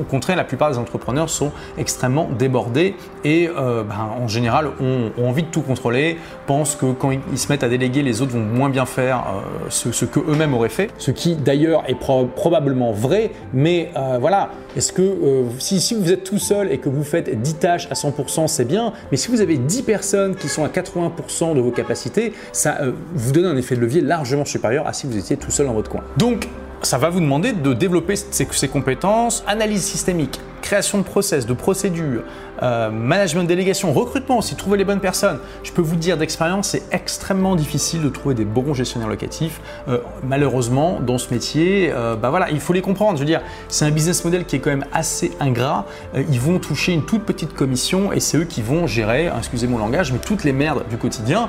Au, 0.00 0.04
contraire, 0.04 0.36
la 0.36 0.44
plupart 0.44 0.70
des 0.70 0.78
entrepreneurs 0.78 1.30
sont 1.30 1.52
extrêmement 1.76 2.28
débordés 2.36 2.96
et 3.24 3.48
ben, 3.48 4.10
en 4.20 4.28
général 4.28 4.68
ont, 4.80 5.10
envie 5.22 5.42
de 5.42 5.48
tout 5.48 5.60
contrôler, 5.60 6.18
pensent 6.46 6.76
que 6.76 6.92
quand 6.92 7.10
ils 7.10 7.38
se 7.38 7.50
mettent 7.50 7.62
à 7.62 7.68
déléguer, 7.68 8.02
les 8.02 8.17
autres 8.22 8.32
vont 8.32 8.40
moins 8.40 8.70
bien 8.70 8.86
faire 8.86 9.24
ce, 9.68 9.92
ce 9.92 10.04
que 10.04 10.20
eux-mêmes 10.20 10.54
auraient 10.54 10.68
fait, 10.68 10.90
ce 10.98 11.10
qui 11.10 11.36
d'ailleurs 11.36 11.84
est 11.88 11.96
probablement 11.96 12.92
vrai, 12.92 13.32
mais 13.52 13.90
euh, 13.96 14.18
voilà, 14.20 14.50
est-ce 14.76 14.92
que 14.92 15.02
euh, 15.02 15.44
si, 15.58 15.94
vous 15.94 16.12
êtes 16.12 16.24
tout 16.24 16.38
seul 16.38 16.72
et 16.72 16.78
que 16.78 16.88
vous 16.88 17.04
faites 17.04 17.40
10 17.40 17.54
tâches 17.54 17.88
à 17.90 17.94
100%, 17.94 18.46
c'est 18.46 18.64
bien, 18.64 18.92
mais 19.10 19.16
si 19.16 19.28
vous 19.28 19.40
avez 19.40 19.56
10 19.56 19.82
personnes 19.82 20.36
qui 20.36 20.48
sont 20.48 20.64
à 20.64 20.68
80% 20.68 21.54
de 21.54 21.60
vos 21.60 21.70
capacités, 21.70 22.32
ça 22.52 22.78
euh, 22.80 22.92
vous 23.14 23.32
donne 23.32 23.46
un 23.46 23.56
effet 23.56 23.76
de 23.76 23.80
levier 23.80 24.00
largement 24.00 24.44
supérieur 24.44 24.86
à 24.86 24.92
si 24.92 25.06
vous 25.06 25.16
étiez 25.16 25.36
tout 25.36 25.50
seul 25.50 25.66
dans 25.66 25.74
votre 25.74 25.90
coin. 25.90 26.02
Donc, 26.16 26.48
ça 26.82 26.96
va 26.96 27.10
vous 27.10 27.20
demander 27.20 27.52
de 27.52 27.74
développer 27.74 28.14
ces 28.16 28.68
compétences, 28.68 29.42
analyse 29.48 29.82
systémique, 29.82 30.40
création 30.60 30.98
de 30.98 31.02
process, 31.02 31.46
de 31.46 31.52
procédures, 31.52 32.22
euh, 32.62 32.90
management 32.90 33.44
de 33.44 33.48
délégation, 33.48 33.92
recrutement 33.92 34.38
aussi, 34.38 34.56
trouver 34.56 34.78
les 34.78 34.84
bonnes 34.84 35.00
personnes. 35.00 35.38
Je 35.62 35.70
peux 35.70 35.82
vous 35.82 35.96
dire 35.96 36.16
d'expérience, 36.16 36.68
c'est 36.68 36.82
extrêmement 36.90 37.54
difficile 37.54 38.02
de 38.02 38.08
trouver 38.08 38.34
des 38.34 38.44
bons 38.44 38.74
gestionnaires 38.74 39.08
locatifs. 39.08 39.60
Euh, 39.88 39.98
malheureusement, 40.24 40.98
dans 41.00 41.18
ce 41.18 41.32
métier, 41.32 41.92
euh, 41.92 42.16
bah 42.16 42.30
voilà, 42.30 42.50
il 42.50 42.60
faut 42.60 42.72
les 42.72 42.82
comprendre. 42.82 43.14
Je 43.14 43.20
veux 43.20 43.26
dire, 43.26 43.42
c'est 43.68 43.84
un 43.84 43.90
business 43.90 44.24
model 44.24 44.44
qui 44.44 44.56
est 44.56 44.58
quand 44.58 44.70
même 44.70 44.86
assez 44.92 45.32
ingrat. 45.40 45.86
ils 46.14 46.40
vont 46.40 46.58
toucher 46.58 46.92
une 46.92 47.04
toute 47.04 47.22
petite 47.22 47.54
commission 47.54 48.12
et 48.12 48.20
c'est 48.20 48.38
eux 48.38 48.44
qui 48.44 48.62
vont 48.62 48.86
gérer, 48.86 49.30
excusez 49.36 49.66
mon 49.66 49.78
langage, 49.78 50.12
mais 50.12 50.18
toutes 50.18 50.44
les 50.44 50.52
merdes 50.52 50.84
du 50.90 50.96
quotidien, 50.96 51.48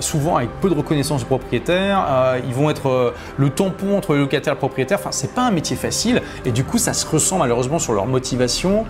souvent 0.00 0.36
avec 0.36 0.50
peu 0.60 0.68
de 0.68 0.74
reconnaissance 0.74 1.20
du 1.20 1.26
propriétaire. 1.26 2.36
ils 2.46 2.54
vont 2.54 2.70
être 2.70 3.14
le 3.36 3.50
tampon 3.50 3.96
entre 3.96 4.14
le 4.14 4.20
locataire 4.20 4.52
et 4.52 4.56
le 4.56 4.58
propriétaire. 4.58 4.98
Enfin, 4.98 5.12
c'est 5.12 5.32
pas 5.34 5.42
un 5.42 5.50
métier 5.50 5.76
facile 5.76 6.22
et 6.44 6.50
du 6.50 6.64
coup, 6.64 6.78
ça 6.78 6.92
se 6.92 7.06
ressent 7.06 7.38
malheureusement 7.38 7.78
sur 7.78 7.92
leur 7.92 8.06
motivation. 8.16 8.84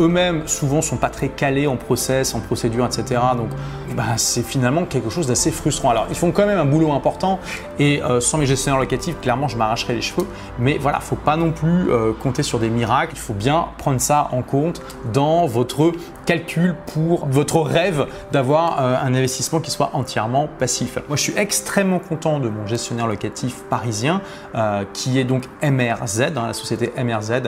Eux-mêmes 0.00 0.46
souvent 0.46 0.82
sont 0.82 0.96
pas 0.96 1.10
très 1.10 1.28
calés 1.28 1.66
en 1.66 1.76
process, 1.76 2.34
en 2.34 2.40
procédure, 2.40 2.84
etc. 2.84 3.20
Donc 3.36 3.50
bah, 3.96 4.16
c'est 4.16 4.42
finalement 4.42 4.84
quelque 4.84 5.10
chose 5.10 5.26
d'assez 5.26 5.50
frustrant. 5.50 5.90
Alors 5.90 6.06
ils 6.10 6.16
font 6.16 6.32
quand 6.32 6.46
même 6.46 6.58
un 6.58 6.64
boulot 6.64 6.92
important 6.92 7.38
et 7.78 8.02
euh, 8.02 8.20
sans 8.20 8.38
mes 8.38 8.46
gestionnaires 8.46 8.80
locatifs, 8.80 9.20
clairement 9.20 9.48
je 9.48 9.56
m'arracherais 9.56 9.94
les 9.94 10.02
cheveux. 10.02 10.26
Mais 10.58 10.78
voilà, 10.78 11.00
faut 11.00 11.16
pas 11.16 11.36
non 11.36 11.52
plus 11.52 11.90
euh, 11.90 12.12
compter 12.12 12.42
sur 12.42 12.58
des 12.58 12.70
miracles. 12.70 13.12
Il 13.14 13.20
faut 13.20 13.34
bien 13.34 13.66
prendre 13.78 14.00
ça 14.00 14.28
en 14.32 14.42
compte 14.42 14.82
dans 15.12 15.46
votre 15.46 15.92
calcul 16.24 16.74
pour 16.92 17.26
votre 17.26 17.60
rêve 17.60 18.06
d'avoir 18.32 18.80
euh, 18.80 18.96
un 19.02 19.14
investissement 19.14 19.60
qui 19.60 19.70
soit 19.70 19.90
entièrement 19.92 20.48
passif. 20.58 20.98
Moi 21.08 21.16
je 21.16 21.22
suis 21.22 21.34
extrêmement 21.36 21.98
content 21.98 22.38
de 22.38 22.48
mon 22.48 22.66
gestionnaire 22.66 23.06
locatif 23.06 23.62
parisien 23.70 24.20
qui 24.92 25.18
est 25.18 25.24
donc 25.24 25.44
MRZ, 25.62 26.22
hein, 26.36 26.46
la 26.46 26.52
société 26.52 26.92
MRZ, 27.02 27.42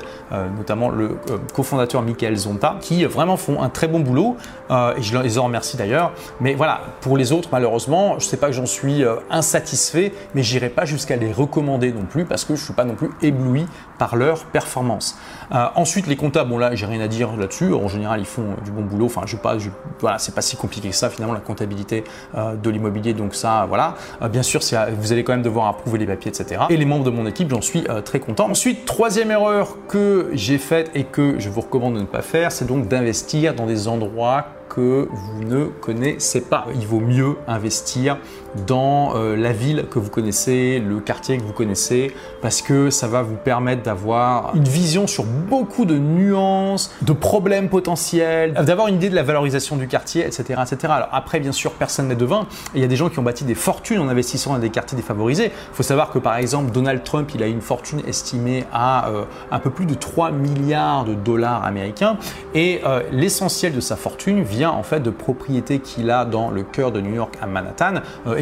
notamment 0.57 0.89
le 0.89 1.17
cofondateur 1.55 2.03
Michael 2.03 2.37
Zonta 2.37 2.77
qui 2.81 3.05
vraiment 3.05 3.37
font 3.37 3.63
un 3.63 3.69
très 3.69 3.89
bon 3.89 4.01
boulot 4.01 4.37
euh, 4.71 4.95
et 4.97 5.03
je 5.03 5.17
les 5.19 5.39
en 5.39 5.45
remercie 5.45 5.77
d'ailleurs. 5.77 6.13
Mais 6.41 6.55
voilà, 6.55 6.81
pour 7.01 7.17
les 7.17 7.33
autres, 7.33 7.49
malheureusement, 7.53 8.19
je 8.19 8.25
ne 8.25 8.31
sais 8.31 8.37
pas 8.37 8.47
que 8.47 8.53
j'en 8.53 8.67
suis 8.67 9.05
euh, 9.05 9.17
insatisfait, 9.31 10.13
mais 10.35 10.43
j'irai 10.43 10.69
pas 10.69 10.85
jusqu'à 10.85 11.17
les 11.17 11.33
recommander 11.33 11.93
non 11.93 12.05
plus 12.05 12.25
parce 12.25 12.45
que 12.45 12.55
je 12.55 12.61
ne 12.61 12.65
suis 12.65 12.75
pas 12.75 12.85
non 12.85 12.95
plus 12.95 13.11
ébloui 13.23 13.67
par 13.99 14.17
leur 14.17 14.45
performance. 14.47 15.19
Euh, 15.53 15.67
ensuite, 15.75 16.07
les 16.07 16.17
comptables, 16.17 16.51
bon 16.51 16.59
là, 16.59 16.75
j'ai 16.75 16.87
rien 16.87 17.01
à 17.01 17.09
dire 17.09 17.37
là-dessus. 17.37 17.73
En 17.73 17.89
général, 17.89 18.21
ils 18.21 18.27
font 18.27 18.57
du 18.67 18.73
bon 18.73 18.83
boulot. 18.83 19.07
Enfin, 19.07 19.23
je 19.25 19.37
pas, 19.37 19.57
voilà, 20.01 20.19
c'est 20.19 20.35
pas 20.35 20.43
si 20.43 20.57
compliqué 20.57 20.91
que 20.91 20.95
ça 20.95 21.09
finalement 21.09 21.35
la 21.35 21.41
comptabilité 21.41 22.05
de 22.35 22.71
l'immobilier. 22.71 23.15
Donc 23.15 23.35
ça, 23.35 23.65
voilà. 23.67 23.95
bien 24.31 24.43
sûr, 24.43 24.61
vous 24.99 25.13
allez 25.13 25.25
quand 25.25 25.33
même 25.33 25.43
devoir 25.43 25.69
approuver 25.69 25.99
les 25.99 26.07
papiers, 26.07 26.31
etc. 26.31 26.63
Et 26.69 26.77
les 26.77 26.85
membres 26.85 27.05
de 27.05 27.11
mon 27.11 27.27
équipe, 27.27 27.51
j'en 27.51 27.63
suis 27.63 27.85
très 28.05 28.21
content. 28.21 28.51
Ensuite, 28.51 28.85
troisième 28.85 29.31
erreur 29.31 29.77
que 29.89 30.31
j'ai 30.33 30.59
faite 30.59 30.91
et 30.95 31.05
que 31.05 31.39
je 31.39 31.49
vous 31.49 31.61
recommande 31.63 31.95
de 31.95 32.01
ne 32.01 32.07
pas 32.07 32.23
faire, 32.23 32.53
c'est 32.53 32.67
donc 32.67 32.89
d'investir 32.89 33.55
dans 33.55 33.67
des 33.67 33.89
endroits 33.89 34.47
que 34.69 35.09
vous 35.11 35.45
ne 35.45 35.67
connaissez 35.67 36.41
pas. 36.41 36.67
Il 36.75 36.87
vaut 36.87 37.01
mieux 37.01 37.37
investir 37.47 38.19
dans 38.67 39.17
euh, 39.17 39.37
la 39.37 39.53
ville 39.53 39.87
que 39.91 39.99
vous 39.99 40.11
connaissez, 40.11 40.79
le 40.79 41.01
quartier 41.01 41.39
que 41.39 41.43
vous 41.43 41.53
connaissez, 41.53 42.15
parce 42.43 42.63
que 42.63 42.91
ça 42.91 43.09
va 43.09 43.23
vous 43.23 43.37
permettre 43.37 43.83
d'avoir 43.83 44.55
une 44.55 44.65
vision 44.65 45.07
sur 45.07 45.25
beaucoup 45.25 45.85
de 45.85 45.99
nuances, 45.99 46.95
de 47.03 47.13
problèmes 47.13 47.69
potentiels, 47.69 48.55
d'avoir 48.55 48.89
une 48.89 48.97
idée 48.97 49.11
de 49.11 49.15
la 49.15 49.23
valorisation 49.23 49.77
du 49.77 49.89
quartier, 49.89 50.25
etc. 50.27 50.61
etc. 50.63 50.93
Alors 50.97 51.09
après, 51.13 51.41
bien 51.41 51.53
sûr, 51.53 51.73
personne 51.73 52.09
n'est 52.09 52.17
devin. 52.17 52.47
Il 52.75 52.81
y 52.81 52.85
a 52.85 52.89
des 52.89 52.97
gens 52.97 53.09
qui 53.09 53.19
ont 53.19 53.23
bâti 53.23 53.45
des 53.45 53.55
fortunes 53.55 53.99
en 53.99 54.09
investissant 54.09 54.53
dans 54.53 54.59
des 54.59 54.71
quartiers 54.71 54.97
défavorisés. 54.97 55.47
Il 55.47 55.75
faut 55.75 55.83
savoir 55.83 56.11
que 56.11 56.19
par 56.19 56.37
exemple, 56.37 56.71
Donald 56.73 57.03
Trump, 57.05 57.31
il 57.35 57.43
a 57.43 57.47
une 57.47 57.61
fortune 57.61 58.03
estimée 58.07 58.65
à 58.73 59.09
euh, 59.09 59.25
un 59.51 59.59
peu 59.59 59.71
plus 59.71 59.87
de 59.87 59.95
3 59.95 60.31
milliards 60.31 61.05
de 61.05 61.15
dollars 61.15 61.65
américains, 61.65 62.17
et 62.55 62.81
euh, 62.85 63.03
l'essentiel 63.11 63.75
de 63.75 63.81
sa 63.81 63.97
fortune 63.97 64.43
vient 64.43 64.71
en 64.71 64.83
fait 64.83 65.01
de 65.01 65.11
propriétés 65.11 65.81
qu'il 65.81 66.11
a 66.11 66.25
dans 66.25 66.51
le 66.51 66.63
cœur 66.63 66.93
de 66.93 67.01
New 67.01 67.15
York 67.15 67.35
à 67.41 67.47
Manhattan 67.47 67.95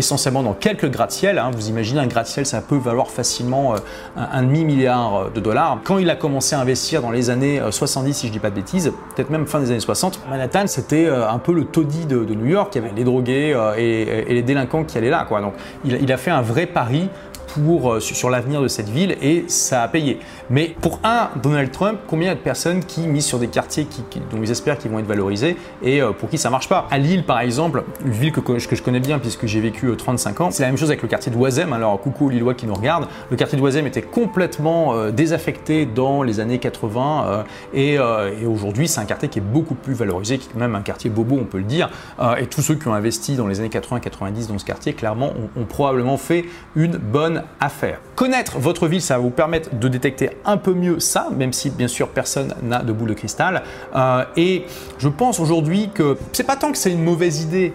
essentiellement 0.05 0.43
dans 0.43 0.53
quelques 0.53 0.91
gratte-ciel. 0.91 1.39
Hein. 1.39 1.51
Vous 1.55 1.69
imaginez 1.69 2.01
un 2.01 2.07
gratte-ciel, 2.07 2.47
ça 2.47 2.61
peut 2.61 2.77
valoir 2.77 3.09
facilement 3.09 3.75
euh, 3.75 3.79
un, 4.17 4.43
demi-milliard 4.43 5.15
euh, 5.15 5.31
de 5.31 5.41
dollars. 5.41 5.81
Quand 5.85 5.99
il 5.99 6.11
a 6.11 6.17
commencé 6.17 6.55
à 6.55 6.61
investir 6.61 7.03
dans 7.03 7.11
les 7.11 7.31
années 7.31 7.61
70, 7.71 8.11
euh, 8.11 8.13
si 8.13 8.27
je 8.29 8.33
dis 8.33 8.39
pas 8.39 8.51
de 8.51 8.55
bêtises, 8.55 8.93
peut-être 9.17 9.31
même 9.31 9.47
fin 9.47 9.61
des 9.61 9.71
années 9.71 9.81
60, 9.81 10.21
Manhattan, 10.29 10.67
c'était 10.67 11.09
un 11.09 11.39
peu 11.39 11.53
le 11.53 11.65
taudis 11.65 12.07
de, 12.07 12.25
New 12.35 12.47
York. 12.47 12.75
Il 12.75 12.83
y 12.83 12.85
avait 12.85 12.95
les 12.95 13.05
drogués 13.05 13.57
et, 13.77 14.35
les 14.35 14.43
délinquants 14.43 14.85
qui 14.85 14.99
allaient 14.99 15.11
là. 15.11 15.25
Quoi. 15.29 15.41
Donc 15.41 15.55
il 15.85 16.13
a 16.13 16.17
fait 16.17 16.31
un 16.31 16.43
vrai 16.43 16.67
pari 16.67 17.09
pour, 17.55 18.01
sur 18.01 18.31
l'avenir 18.31 18.61
de 18.61 18.69
cette 18.69 18.89
ville 18.89 19.17
et 19.23 19.45
ça 19.49 19.83
a 19.83 19.89
payé. 19.89 20.19
Mais 20.51 20.75
pour 20.81 21.01
un 21.05 21.31
Donald 21.43 21.71
Trump, 21.71 21.99
combien 22.07 22.35
de 22.35 22.41
personnes 22.41 22.85
qui 22.85 23.03
misent 23.03 23.27
sur 23.27 23.39
des 23.39 23.49
quartiers 23.49 23.87
dont 24.31 24.43
ils 24.43 24.51
espèrent 24.51 24.79
qu'ils 24.79 24.91
vont 24.91 24.99
être 24.99 25.07
valorisés 25.07 25.57
et 25.83 26.01
pour 26.19 26.29
qui 26.29 26.39
ça 26.39 26.51
marche 26.51 26.69
pas? 26.69 26.87
À 26.91 26.99
Lille, 26.99 27.25
par 27.25 27.41
exemple, 27.41 27.85
une 28.05 28.13
ville 28.13 28.33
que, 28.33 28.59
je 28.59 28.83
connais 28.83 29.01
bien 29.01 29.19
puisque 29.19 29.47
j'ai 29.47 29.61
vécu 29.61 29.95
35 29.97 30.41
ans, 30.41 30.51
c'est 30.51 30.63
la 30.63 30.69
même 30.69 30.79
chose 30.79 30.91
avec 30.91 31.03
le 31.03 31.09
quartier 31.09 31.31
de. 31.31 31.45
Alors, 31.73 32.01
coucou 32.01 32.27
aux 32.27 32.31
Lillois 32.31 32.55
qui 32.55 32.67
nous 32.67 32.75
regardent. 32.75 33.07
Le 33.31 33.37
quartier 33.37 33.59
de 33.59 33.87
était 33.87 34.03
complètement 34.03 35.11
désaffecté 35.11 35.87
dans 35.87 36.23
les 36.23 36.41
années 36.41 36.59
80 36.59 37.45
et, 37.73 37.99
aujourd'hui, 37.99 38.89
c'est 38.89 39.01
un 39.01 39.05
quartier 39.05 39.29
qui 39.29 39.39
est 39.39 39.43
beaucoup 39.43 39.75
plus 39.75 39.95
valorisé, 39.95 40.39
qui 40.39 40.49
est 40.55 40.59
même 40.59 40.75
un 40.75 40.83
quartier 40.83 41.11
bobo, 41.11 41.37
on 41.41 41.45
peut 41.45 41.59
le 41.59 41.65
dire. 41.65 41.91
et 42.39 42.47
tous 42.47 42.63
ceux 42.63 42.75
qui 42.75 42.89
ont 42.89 42.95
investi 42.95 43.37
dans 43.37 43.47
les 43.47 43.61
années 43.61 43.69
80-90 43.69 44.49
dans 44.49 44.59
ce 44.59 44.65
quartier, 44.65 44.95
clairement, 44.95 45.33
ont, 45.57 45.65
probablement 45.65 46.17
fait 46.17 46.45
une 46.77 46.97
bonne 46.97 47.44
affaire. 47.61 48.01
Connaître 48.17 48.59
votre 48.59 48.87
ville, 48.87 49.03
ça 49.03 49.17
va 49.17 49.23
vous 49.23 49.31
permettre 49.31 49.75
de 49.75 49.89
détecter 49.89 50.31
un 50.45 50.57
peu 50.57 50.73
mieux 50.73 51.01
ça, 51.01 51.29
même 51.37 51.53
si 51.53 51.71
bien 51.71 51.89
sûr 51.89 52.09
personne 52.09 52.55
n'a 52.63 52.83
de 52.83 52.93
boule 52.93 53.11
de 53.11 53.15
cristal. 53.15 53.63
Euh, 53.95 54.25
et 54.37 54.65
je 54.99 55.09
pense 55.09 55.41
aujourd'hui 55.41 55.91
que 55.93 56.17
c'est 56.33 56.45
pas 56.45 56.57
tant 56.57 56.73
que 56.73 56.79
c'est 56.79 56.93
une 56.93 57.03
mauvaise 57.03 57.43
idée 57.43 57.73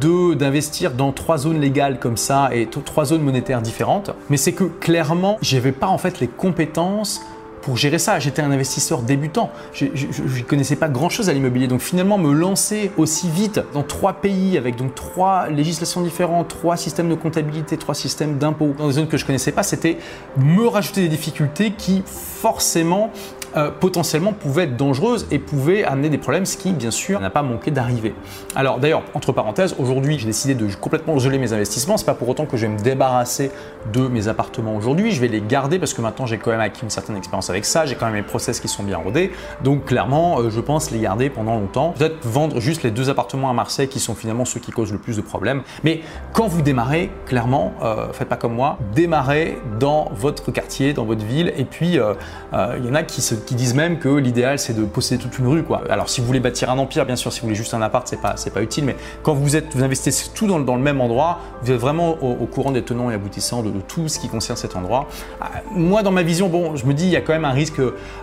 d'investir 0.00 0.92
dans 0.92 1.12
trois 1.12 1.38
zones 1.38 1.60
légales 1.60 1.98
comme 1.98 2.16
ça 2.16 2.50
et 2.52 2.66
trois 2.66 3.04
zones 3.04 3.22
monétaires 3.22 3.62
différentes, 3.62 4.10
mais 4.30 4.36
c'est 4.36 4.52
que 4.52 4.64
clairement, 4.64 5.38
j'avais 5.42 5.72
pas 5.72 5.86
en 5.86 5.98
fait 5.98 6.18
les 6.18 6.26
compétences 6.26 7.20
pour 7.66 7.76
gérer 7.76 7.98
ça. 7.98 8.20
J'étais 8.20 8.42
un 8.42 8.52
investisseur 8.52 9.02
débutant. 9.02 9.50
Je 9.72 9.86
ne 9.86 10.42
connaissais 10.42 10.76
pas 10.76 10.88
grand-chose 10.88 11.28
à 11.28 11.32
l'immobilier. 11.32 11.66
Donc 11.66 11.80
finalement, 11.80 12.16
me 12.16 12.32
lancer 12.32 12.92
aussi 12.96 13.28
vite 13.28 13.60
dans 13.74 13.82
trois 13.82 14.12
pays 14.12 14.56
avec 14.56 14.76
donc 14.76 14.94
trois 14.94 15.48
législations 15.48 16.00
différentes, 16.00 16.46
trois 16.46 16.76
systèmes 16.76 17.08
de 17.08 17.16
comptabilité, 17.16 17.76
trois 17.76 17.96
systèmes 17.96 18.38
d'impôts 18.38 18.72
dans 18.78 18.86
des 18.86 18.92
zones 18.92 19.08
que 19.08 19.16
je 19.16 19.26
connaissais 19.26 19.50
pas, 19.50 19.64
c'était 19.64 19.98
me 20.36 20.68
rajouter 20.68 21.00
des 21.00 21.08
difficultés 21.08 21.72
qui 21.72 22.04
forcément 22.06 23.10
euh, 23.56 23.70
potentiellement 23.70 24.32
pouvaient 24.32 24.64
être 24.64 24.76
dangereuses 24.76 25.26
et 25.30 25.38
pouvaient 25.38 25.84
amener 25.84 26.08
des 26.08 26.18
problèmes, 26.18 26.46
ce 26.46 26.56
qui 26.56 26.72
bien 26.72 26.90
sûr 26.90 27.20
n'a 27.20 27.30
pas 27.30 27.42
manqué 27.42 27.70
d'arriver. 27.70 28.14
Alors 28.54 28.78
d'ailleurs, 28.78 29.02
entre 29.14 29.32
parenthèses, 29.32 29.74
aujourd'hui 29.78 30.18
j'ai 30.18 30.26
décidé 30.26 30.54
de 30.54 30.66
complètement 30.74 31.18
geler 31.18 31.38
mes 31.38 31.52
investissements. 31.52 31.96
C'est 31.96 32.06
pas 32.06 32.14
pour 32.14 32.28
autant 32.28 32.46
que 32.46 32.56
je 32.56 32.66
vais 32.66 32.72
me 32.72 32.78
débarrasser 32.78 33.50
de 33.92 34.08
mes 34.08 34.28
appartements 34.28 34.76
aujourd'hui. 34.76 35.12
Je 35.12 35.20
vais 35.20 35.28
les 35.28 35.40
garder 35.40 35.78
parce 35.78 35.94
que 35.94 36.02
maintenant 36.02 36.26
j'ai 36.26 36.38
quand 36.38 36.50
même 36.50 36.60
acquis 36.60 36.82
une 36.82 36.90
certaine 36.90 37.16
expérience 37.16 37.50
avec 37.50 37.64
ça. 37.64 37.86
J'ai 37.86 37.94
quand 37.94 38.06
même 38.06 38.14
mes 38.14 38.22
process 38.22 38.60
qui 38.60 38.68
sont 38.68 38.82
bien 38.82 38.98
rodés. 38.98 39.32
Donc 39.62 39.84
clairement, 39.84 40.40
euh, 40.40 40.50
je 40.50 40.60
pense 40.60 40.90
les 40.90 41.00
garder 41.00 41.30
pendant 41.30 41.54
longtemps. 41.54 41.94
Peut-être 41.96 42.16
vendre 42.24 42.60
juste 42.60 42.82
les 42.82 42.90
deux 42.90 43.10
appartements 43.10 43.50
à 43.50 43.52
Marseille 43.52 43.88
qui 43.88 44.00
sont 44.00 44.14
finalement 44.14 44.44
ceux 44.44 44.60
qui 44.60 44.70
causent 44.72 44.92
le 44.92 44.98
plus 44.98 45.16
de 45.16 45.22
problèmes. 45.22 45.62
Mais 45.84 46.00
quand 46.32 46.46
vous 46.46 46.62
démarrez, 46.62 47.10
clairement, 47.26 47.74
euh, 47.82 48.12
faites 48.12 48.28
pas 48.28 48.36
comme 48.36 48.54
moi, 48.54 48.78
démarrez 48.94 49.58
dans 49.78 50.10
votre 50.14 50.50
quartier, 50.50 50.92
dans 50.92 51.04
votre 51.04 51.24
ville. 51.24 51.52
Et 51.56 51.64
puis 51.64 51.96
il 51.96 52.84
y 52.84 52.90
en 52.90 52.94
a 52.94 53.02
qui 53.02 53.22
se 53.22 53.34
qui 53.44 53.54
disent 53.54 53.74
même 53.74 53.98
que 53.98 54.08
l'idéal 54.08 54.58
c'est 54.58 54.72
de 54.72 54.84
posséder 54.84 55.22
toute 55.22 55.38
une 55.38 55.46
rue. 55.46 55.62
Quoi. 55.62 55.82
Alors 55.90 56.08
si 56.08 56.20
vous 56.20 56.26
voulez 56.26 56.40
bâtir 56.40 56.70
un 56.70 56.78
empire, 56.78 57.06
bien 57.06 57.16
sûr, 57.16 57.32
si 57.32 57.40
vous 57.40 57.46
voulez 57.46 57.56
juste 57.56 57.74
un 57.74 57.82
appart, 57.82 58.06
c'est 58.06 58.20
pas, 58.20 58.34
c'est 58.36 58.52
pas 58.52 58.62
utile, 58.62 58.84
mais 58.84 58.96
quand 59.22 59.34
vous 59.34 59.56
êtes, 59.56 59.74
vous 59.74 59.82
investissez 59.82 60.30
tout 60.34 60.46
dans, 60.46 60.58
le 60.58 60.82
même 60.82 61.00
endroit, 61.00 61.40
vous 61.62 61.72
êtes 61.72 61.78
vraiment 61.78 62.10
au, 62.22 62.46
courant 62.46 62.72
des 62.72 62.82
tenants 62.82 63.10
et 63.10 63.14
aboutissants 63.14 63.62
de, 63.62 63.70
tout 63.86 64.08
ce 64.08 64.18
qui 64.18 64.28
concerne 64.28 64.56
cet 64.56 64.76
endroit. 64.76 65.08
Ah, 65.40 65.50
moi, 65.72 66.02
dans 66.02 66.10
ma 66.10 66.22
vision, 66.22 66.48
bon, 66.48 66.76
je 66.76 66.86
me 66.86 66.94
dis, 66.94 67.04
il 67.04 67.10
y 67.10 67.16
a 67.16 67.20
quand 67.20 67.32
même 67.32 67.44
un 67.44 67.52
risque 67.52 67.80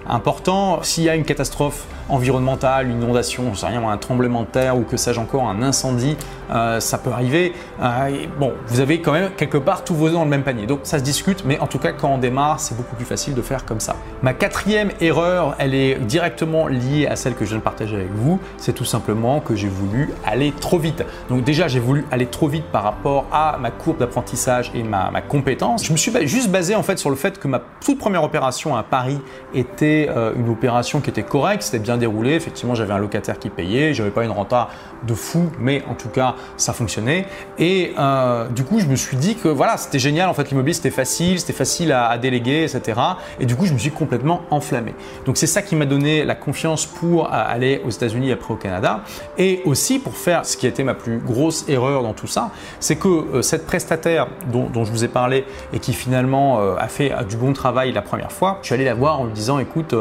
important. 0.07 0.81
S'il 0.83 1.03
y 1.03 1.09
a 1.09 1.15
une 1.15 1.25
catastrophe 1.25 1.85
environnementale, 2.09 2.87
une 2.89 3.01
inondation, 3.01 3.53
je 3.53 3.59
sais 3.59 3.67
rien, 3.67 3.87
un 3.87 3.97
tremblement 3.97 4.41
de 4.41 4.47
terre 4.47 4.77
ou 4.77 4.83
que 4.83 4.97
sais-je 4.97 5.19
encore, 5.19 5.47
un 5.47 5.61
incendie, 5.61 6.17
euh, 6.51 6.79
ça 6.79 6.97
peut 6.97 7.11
arriver. 7.11 7.53
Euh, 7.81 8.09
bon, 8.39 8.53
vous 8.67 8.79
avez 8.79 9.01
quand 9.01 9.11
même 9.11 9.31
quelque 9.37 9.57
part 9.57 9.83
tous 9.83 9.95
vos 9.95 10.07
œufs 10.07 10.13
dans 10.13 10.23
le 10.23 10.29
même 10.29 10.43
panier. 10.43 10.65
Donc 10.65 10.81
ça 10.83 10.99
se 10.99 11.03
discute, 11.03 11.43
mais 11.45 11.59
en 11.59 11.67
tout 11.67 11.79
cas, 11.79 11.91
quand 11.91 12.09
on 12.09 12.17
démarre, 12.17 12.59
c'est 12.59 12.75
beaucoup 12.75 12.95
plus 12.95 13.05
facile 13.05 13.33
de 13.33 13.41
faire 13.41 13.65
comme 13.65 13.79
ça. 13.79 13.95
Ma 14.21 14.33
quatrième 14.33 14.91
erreur, 15.01 15.55
elle 15.59 15.75
est 15.75 15.95
directement 15.95 16.67
liée 16.67 17.07
à 17.07 17.15
celle 17.15 17.35
que 17.35 17.45
je 17.45 17.51
viens 17.51 17.59
de 17.59 17.63
partager 17.63 17.95
avec 17.95 18.11
vous. 18.13 18.39
C'est 18.57 18.73
tout 18.73 18.85
simplement 18.85 19.39
que 19.39 19.55
j'ai 19.55 19.67
voulu 19.67 20.09
aller 20.25 20.53
trop 20.59 20.79
vite. 20.79 21.03
Donc 21.29 21.43
déjà, 21.43 21.67
j'ai 21.67 21.79
voulu 21.79 22.05
aller 22.11 22.27
trop 22.27 22.47
vite 22.47 22.65
par 22.65 22.83
rapport 22.83 23.25
à 23.31 23.57
ma 23.59 23.71
courbe 23.71 23.97
d'apprentissage 23.97 24.71
et 24.73 24.83
ma, 24.83 25.11
compétence. 25.27 25.85
Je 25.85 25.91
me 25.91 25.97
suis 25.97 26.11
juste 26.27 26.49
basé 26.49 26.75
en 26.75 26.83
fait 26.83 26.97
sur 26.99 27.09
le 27.09 27.15
fait 27.15 27.39
que 27.39 27.47
ma 27.47 27.61
toute 27.83 27.97
première 27.97 28.23
opération 28.23 28.75
à 28.75 28.83
Paris 28.83 29.19
était 29.53 30.09
euh, 30.09 30.33
une 30.35 30.49
opération 30.49 30.99
qui 31.01 31.09
était 31.09 31.23
correcte, 31.23 31.63
c'était 31.63 31.79
bien 31.79 31.97
déroulé. 31.97 32.33
Effectivement, 32.33 32.75
j'avais 32.75 32.93
un 32.93 32.97
locataire 32.97 33.39
qui 33.39 33.49
payait, 33.49 33.93
j'avais 33.93 34.11
pas 34.11 34.23
une 34.23 34.31
renta 34.31 34.69
de 35.07 35.13
fou, 35.13 35.49
mais 35.59 35.83
en 35.89 35.95
tout 35.95 36.09
cas, 36.09 36.32
ça 36.57 36.73
fonctionnait. 36.73 37.25
Et 37.59 37.93
euh, 37.97 38.47
du 38.49 38.63
coup, 38.63 38.79
je 38.79 38.87
me 38.87 38.95
suis 38.95 39.17
dit 39.17 39.35
que 39.35 39.47
voilà, 39.47 39.77
c'était 39.77 39.99
génial. 39.99 40.29
En 40.29 40.33
fait, 40.33 40.49
l'immobilier 40.49 40.73
c'était 40.73 40.89
facile, 40.89 41.39
c'était 41.39 41.53
facile 41.53 41.91
à, 41.91 42.17
déléguer, 42.17 42.63
etc. 42.63 42.99
Et 43.39 43.45
du 43.45 43.55
coup, 43.55 43.65
je 43.65 43.73
me 43.73 43.77
suis 43.77 43.91
complètement 43.91 44.41
enflammé. 44.49 44.93
Donc 45.25 45.37
c'est 45.37 45.47
ça 45.47 45.61
qui 45.61 45.75
m'a 45.75 45.85
donné 45.85 46.23
la 46.23 46.35
confiance 46.35 46.85
pour 46.85 47.25
euh, 47.25 47.29
aller 47.31 47.81
aux 47.85 47.89
États-Unis 47.89 48.31
après 48.31 48.53
au 48.53 48.57
Canada, 48.57 49.01
et 49.37 49.61
aussi 49.65 49.99
pour 49.99 50.15
faire 50.15 50.45
ce 50.45 50.57
qui 50.57 50.65
a 50.65 50.69
été 50.69 50.83
ma 50.83 50.93
plus 50.93 51.19
grosse 51.19 51.65
erreur 51.67 52.03
dans 52.03 52.13
tout 52.13 52.27
ça, 52.27 52.51
c'est 52.79 52.95
que 52.95 53.07
euh, 53.07 53.41
cette 53.41 53.65
prestataire 53.65 54.27
dont, 54.51 54.69
dont, 54.69 54.85
je 54.85 54.91
vous 54.91 55.03
ai 55.03 55.07
parlé 55.07 55.45
et 55.71 55.79
qui 55.79 55.93
finalement 55.93 56.59
a 56.77 56.87
fait 56.87 57.13
du 57.27 57.37
bon 57.37 57.53
travail 57.53 57.91
la 57.91 58.01
première 58.01 58.31
fois, 58.31 58.59
je 58.61 58.67
suis 58.67 58.75
allé 58.75 58.85
la 58.85 58.93
voir 58.93 59.19
en 59.19 59.25
lui 59.25 59.33
disant, 59.33 59.59
écoute, 59.59 59.95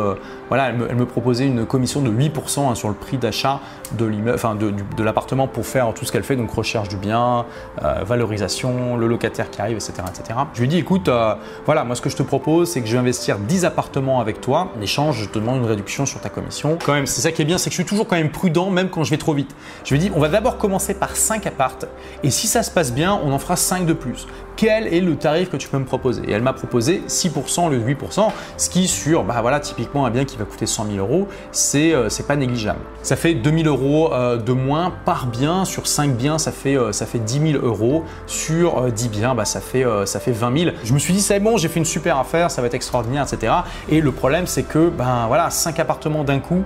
voilà, 0.48 0.68
elle 0.68 0.96
me, 0.96 1.06
proposait 1.06 1.46
une 1.46 1.64
commission 1.64 2.02
de 2.02 2.10
8% 2.10 2.70
hein, 2.70 2.74
sur 2.74 2.88
le 2.88 2.94
prix 2.94 3.16
d'achat 3.16 3.60
de 3.92 4.10
enfin 4.34 4.54
de, 4.54 4.70
de 4.70 5.02
l'appartement 5.02 5.46
pour 5.46 5.66
faire 5.66 5.92
tout 5.94 6.04
ce 6.04 6.12
qu'elle 6.12 6.21
fait, 6.22 6.36
donc 6.36 6.50
recherche 6.50 6.88
du 6.88 6.96
bien, 6.96 7.46
euh, 7.82 8.02
valorisation, 8.04 8.96
le 8.96 9.06
locataire 9.06 9.50
qui 9.50 9.60
arrive, 9.60 9.76
etc. 9.76 9.94
etc. 10.08 10.38
Je 10.54 10.60
lui 10.60 10.68
dit, 10.68 10.78
écoute, 10.78 11.08
euh, 11.08 11.34
voilà, 11.66 11.84
moi 11.84 11.96
ce 11.96 12.02
que 12.02 12.10
je 12.10 12.16
te 12.16 12.22
propose, 12.22 12.70
c'est 12.70 12.80
que 12.80 12.86
je 12.86 12.92
vais 12.92 12.98
investir 12.98 13.38
10 13.38 13.64
appartements 13.64 14.20
avec 14.20 14.40
toi. 14.40 14.68
En 14.76 14.80
échange, 14.80 15.20
je 15.22 15.28
te 15.28 15.38
demande 15.38 15.58
une 15.58 15.66
réduction 15.66 16.06
sur 16.06 16.20
ta 16.20 16.28
commission. 16.28 16.78
Quand 16.84 16.92
même, 16.92 17.06
c'est 17.06 17.20
ça 17.20 17.32
qui 17.32 17.42
est 17.42 17.46
bien, 17.46 17.58
c'est 17.58 17.70
que 17.70 17.76
je 17.76 17.80
suis 17.82 17.88
toujours 17.88 18.06
quand 18.06 18.16
même 18.16 18.30
prudent, 18.30 18.70
même 18.70 18.88
quand 18.88 19.04
je 19.04 19.10
vais 19.10 19.18
trop 19.18 19.34
vite. 19.34 19.54
Je 19.84 19.94
lui 19.94 20.00
dit, 20.00 20.12
on 20.14 20.20
va 20.20 20.28
d'abord 20.28 20.58
commencer 20.58 20.94
par 20.94 21.16
5 21.16 21.46
appartes, 21.46 21.86
et 22.22 22.30
si 22.30 22.46
ça 22.46 22.62
se 22.62 22.70
passe 22.70 22.92
bien, 22.92 23.18
on 23.24 23.32
en 23.32 23.38
fera 23.38 23.56
5 23.56 23.86
de 23.86 23.92
plus. 23.92 24.26
Quel 24.56 24.86
est 24.86 25.00
le 25.00 25.16
tarif 25.16 25.50
que 25.50 25.56
tu 25.56 25.68
peux 25.68 25.78
me 25.78 25.84
proposer? 25.84 26.22
Et 26.28 26.32
elle 26.32 26.42
m'a 26.42 26.52
proposé 26.52 27.02
6% 27.08 27.70
le 27.70 27.80
8%, 27.80 28.28
ce 28.58 28.70
qui 28.70 28.86
sur, 28.86 29.24
bah 29.24 29.38
voilà, 29.40 29.60
typiquement 29.60 30.06
un 30.06 30.10
bien 30.10 30.24
qui 30.24 30.36
va 30.36 30.44
coûter 30.44 30.66
100 30.66 30.86
000 30.86 30.98
euros, 30.98 31.26
c'est 31.50 31.92
euh, 31.94 32.08
pas 32.26 32.36
négligeable. 32.36 32.80
Ça 33.02 33.16
fait 33.16 33.34
2000 33.34 33.66
euros 33.66 34.12
euh, 34.12 34.36
de 34.36 34.52
moins 34.52 34.92
par 35.04 35.26
bien. 35.26 35.64
Sur 35.64 35.86
5 35.86 36.11
biens, 36.12 36.38
ça 36.38 36.52
fait, 36.52 36.76
euh, 36.76 36.92
ça 36.92 37.06
fait 37.06 37.18
10 37.18 37.52
000 37.52 37.64
euros. 37.64 38.04
Sur 38.26 38.90
10 38.90 39.06
euh, 39.06 39.08
biens, 39.08 39.34
bah, 39.34 39.44
ça, 39.44 39.60
fait, 39.60 39.84
ça 40.04 40.20
fait 40.20 40.32
20 40.32 40.58
000. 40.58 40.70
Je 40.84 40.92
me 40.94 40.98
suis 40.98 41.14
dit, 41.14 41.20
c'est 41.20 41.40
bon, 41.40 41.56
j'ai 41.56 41.68
fait 41.68 41.78
une 41.78 41.84
super 41.84 42.18
affaire, 42.18 42.50
ça 42.50 42.60
va 42.60 42.66
être 42.66 42.74
extraordinaire, 42.74 43.26
etc. 43.30 43.52
Et 43.88 44.00
le 44.00 44.12
problème, 44.12 44.46
c'est 44.46 44.62
que 44.62 44.88
ben, 44.88 45.26
voilà, 45.28 45.50
5 45.50 45.78
appartements 45.80 46.24
d'un 46.24 46.38
coup, 46.38 46.62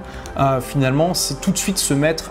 finalement, 0.60 1.14
c'est 1.14 1.40
tout 1.40 1.50
de 1.50 1.58
suite 1.58 1.78
se 1.78 1.94
mettre 1.94 2.30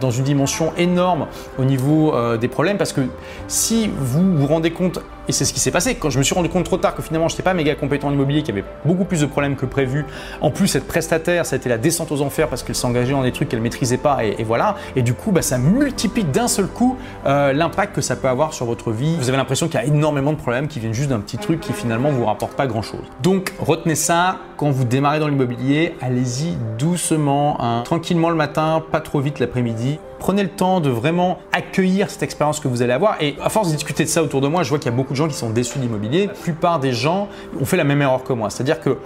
dans 0.00 0.10
une 0.10 0.24
dimension 0.24 0.72
énorme 0.76 1.26
au 1.58 1.64
niveau 1.64 2.14
des 2.36 2.48
problèmes. 2.48 2.78
Parce 2.78 2.92
que 2.92 3.02
si 3.48 3.90
vous 3.98 4.36
vous 4.36 4.46
rendez 4.46 4.70
compte 4.70 5.00
et 5.30 5.32
c'est 5.32 5.44
ce 5.44 5.52
qui 5.52 5.60
s'est 5.60 5.70
passé. 5.70 5.94
Quand 5.94 6.10
je 6.10 6.18
me 6.18 6.24
suis 6.24 6.34
rendu 6.34 6.48
compte 6.48 6.64
trop 6.64 6.76
tard 6.76 6.94
que 6.94 7.02
finalement 7.02 7.28
je 7.28 7.34
n'étais 7.34 7.44
pas 7.44 7.54
méga 7.54 7.76
compétent 7.76 8.08
en 8.08 8.12
immobilier, 8.12 8.42
qu'il 8.42 8.54
y 8.54 8.58
avait 8.58 8.68
beaucoup 8.84 9.04
plus 9.04 9.20
de 9.20 9.26
problèmes 9.26 9.56
que 9.56 9.64
prévu. 9.64 10.04
En 10.40 10.50
plus, 10.50 10.66
cette 10.66 10.86
prestataire, 10.86 11.46
ça 11.46 11.54
a 11.54 11.58
été 11.58 11.68
la 11.68 11.78
descente 11.78 12.10
aux 12.10 12.20
enfers 12.20 12.48
parce 12.48 12.62
qu'elle 12.62 12.74
s'engageait 12.74 13.12
dans 13.12 13.22
des 13.22 13.32
trucs 13.32 13.48
qu'elle 13.48 13.60
maîtrisait 13.60 13.96
pas 13.96 14.24
et, 14.24 14.42
voilà. 14.42 14.74
Et 14.96 15.02
du 15.02 15.14
coup, 15.14 15.30
bah, 15.30 15.42
ça 15.42 15.56
multiplie 15.56 16.24
d'un 16.24 16.48
seul 16.48 16.66
coup 16.66 16.96
euh, 17.26 17.52
l'impact 17.52 17.94
que 17.94 18.00
ça 18.00 18.16
peut 18.16 18.28
avoir 18.28 18.52
sur 18.52 18.66
votre 18.66 18.90
vie. 18.90 19.16
Vous 19.16 19.28
avez 19.28 19.38
l'impression 19.38 19.68
qu'il 19.68 19.78
y 19.78 19.82
a 19.82 19.86
énormément 19.86 20.32
de 20.32 20.38
problèmes 20.38 20.66
qui 20.66 20.80
viennent 20.80 20.94
juste 20.94 21.10
d'un 21.10 21.20
petit 21.20 21.38
truc 21.38 21.60
qui 21.60 21.72
finalement 21.72 22.10
vous 22.10 22.24
rapporte 22.24 22.54
pas 22.54 22.66
grand 22.66 22.82
chose. 22.82 23.04
Donc 23.22 23.52
retenez 23.60 23.94
ça 23.94 24.38
quand 24.56 24.70
vous 24.70 24.84
démarrez 24.84 25.20
dans 25.20 25.28
l'immobilier, 25.28 25.94
allez-y 26.00 26.56
doucement, 26.76 27.56
hein. 27.60 27.82
tranquillement 27.84 28.30
le 28.30 28.36
matin, 28.36 28.82
pas 28.90 29.00
trop 29.00 29.20
vite 29.20 29.38
l'après-midi. 29.38 29.98
Prenez 30.20 30.42
le 30.42 30.50
temps 30.50 30.80
de 30.80 30.90
vraiment 30.90 31.38
accueillir 31.50 32.10
cette 32.10 32.22
expérience 32.22 32.60
que 32.60 32.68
vous 32.68 32.82
allez 32.82 32.92
avoir. 32.92 33.16
Et 33.20 33.36
à 33.42 33.48
force 33.48 33.68
de 33.68 33.74
discuter 33.74 34.04
de 34.04 34.08
ça 34.08 34.22
autour 34.22 34.42
de 34.42 34.48
moi, 34.48 34.62
je 34.62 34.68
vois 34.68 34.78
qu'il 34.78 34.90
y 34.90 34.94
a 34.94 34.96
beaucoup 34.96 35.12
de 35.12 35.16
gens 35.16 35.26
qui 35.26 35.34
sont 35.34 35.48
déçus 35.48 35.78
de 35.78 35.82
l'immobilier. 35.82 36.26
La 36.26 36.34
plupart 36.34 36.78
des 36.78 36.92
gens 36.92 37.28
ont 37.58 37.64
fait 37.64 37.78
la 37.78 37.84
même 37.84 38.02
erreur 38.02 38.22
que 38.22 38.34
moi. 38.34 38.50
C'est-à-dire 38.50 38.80
que 38.80 38.98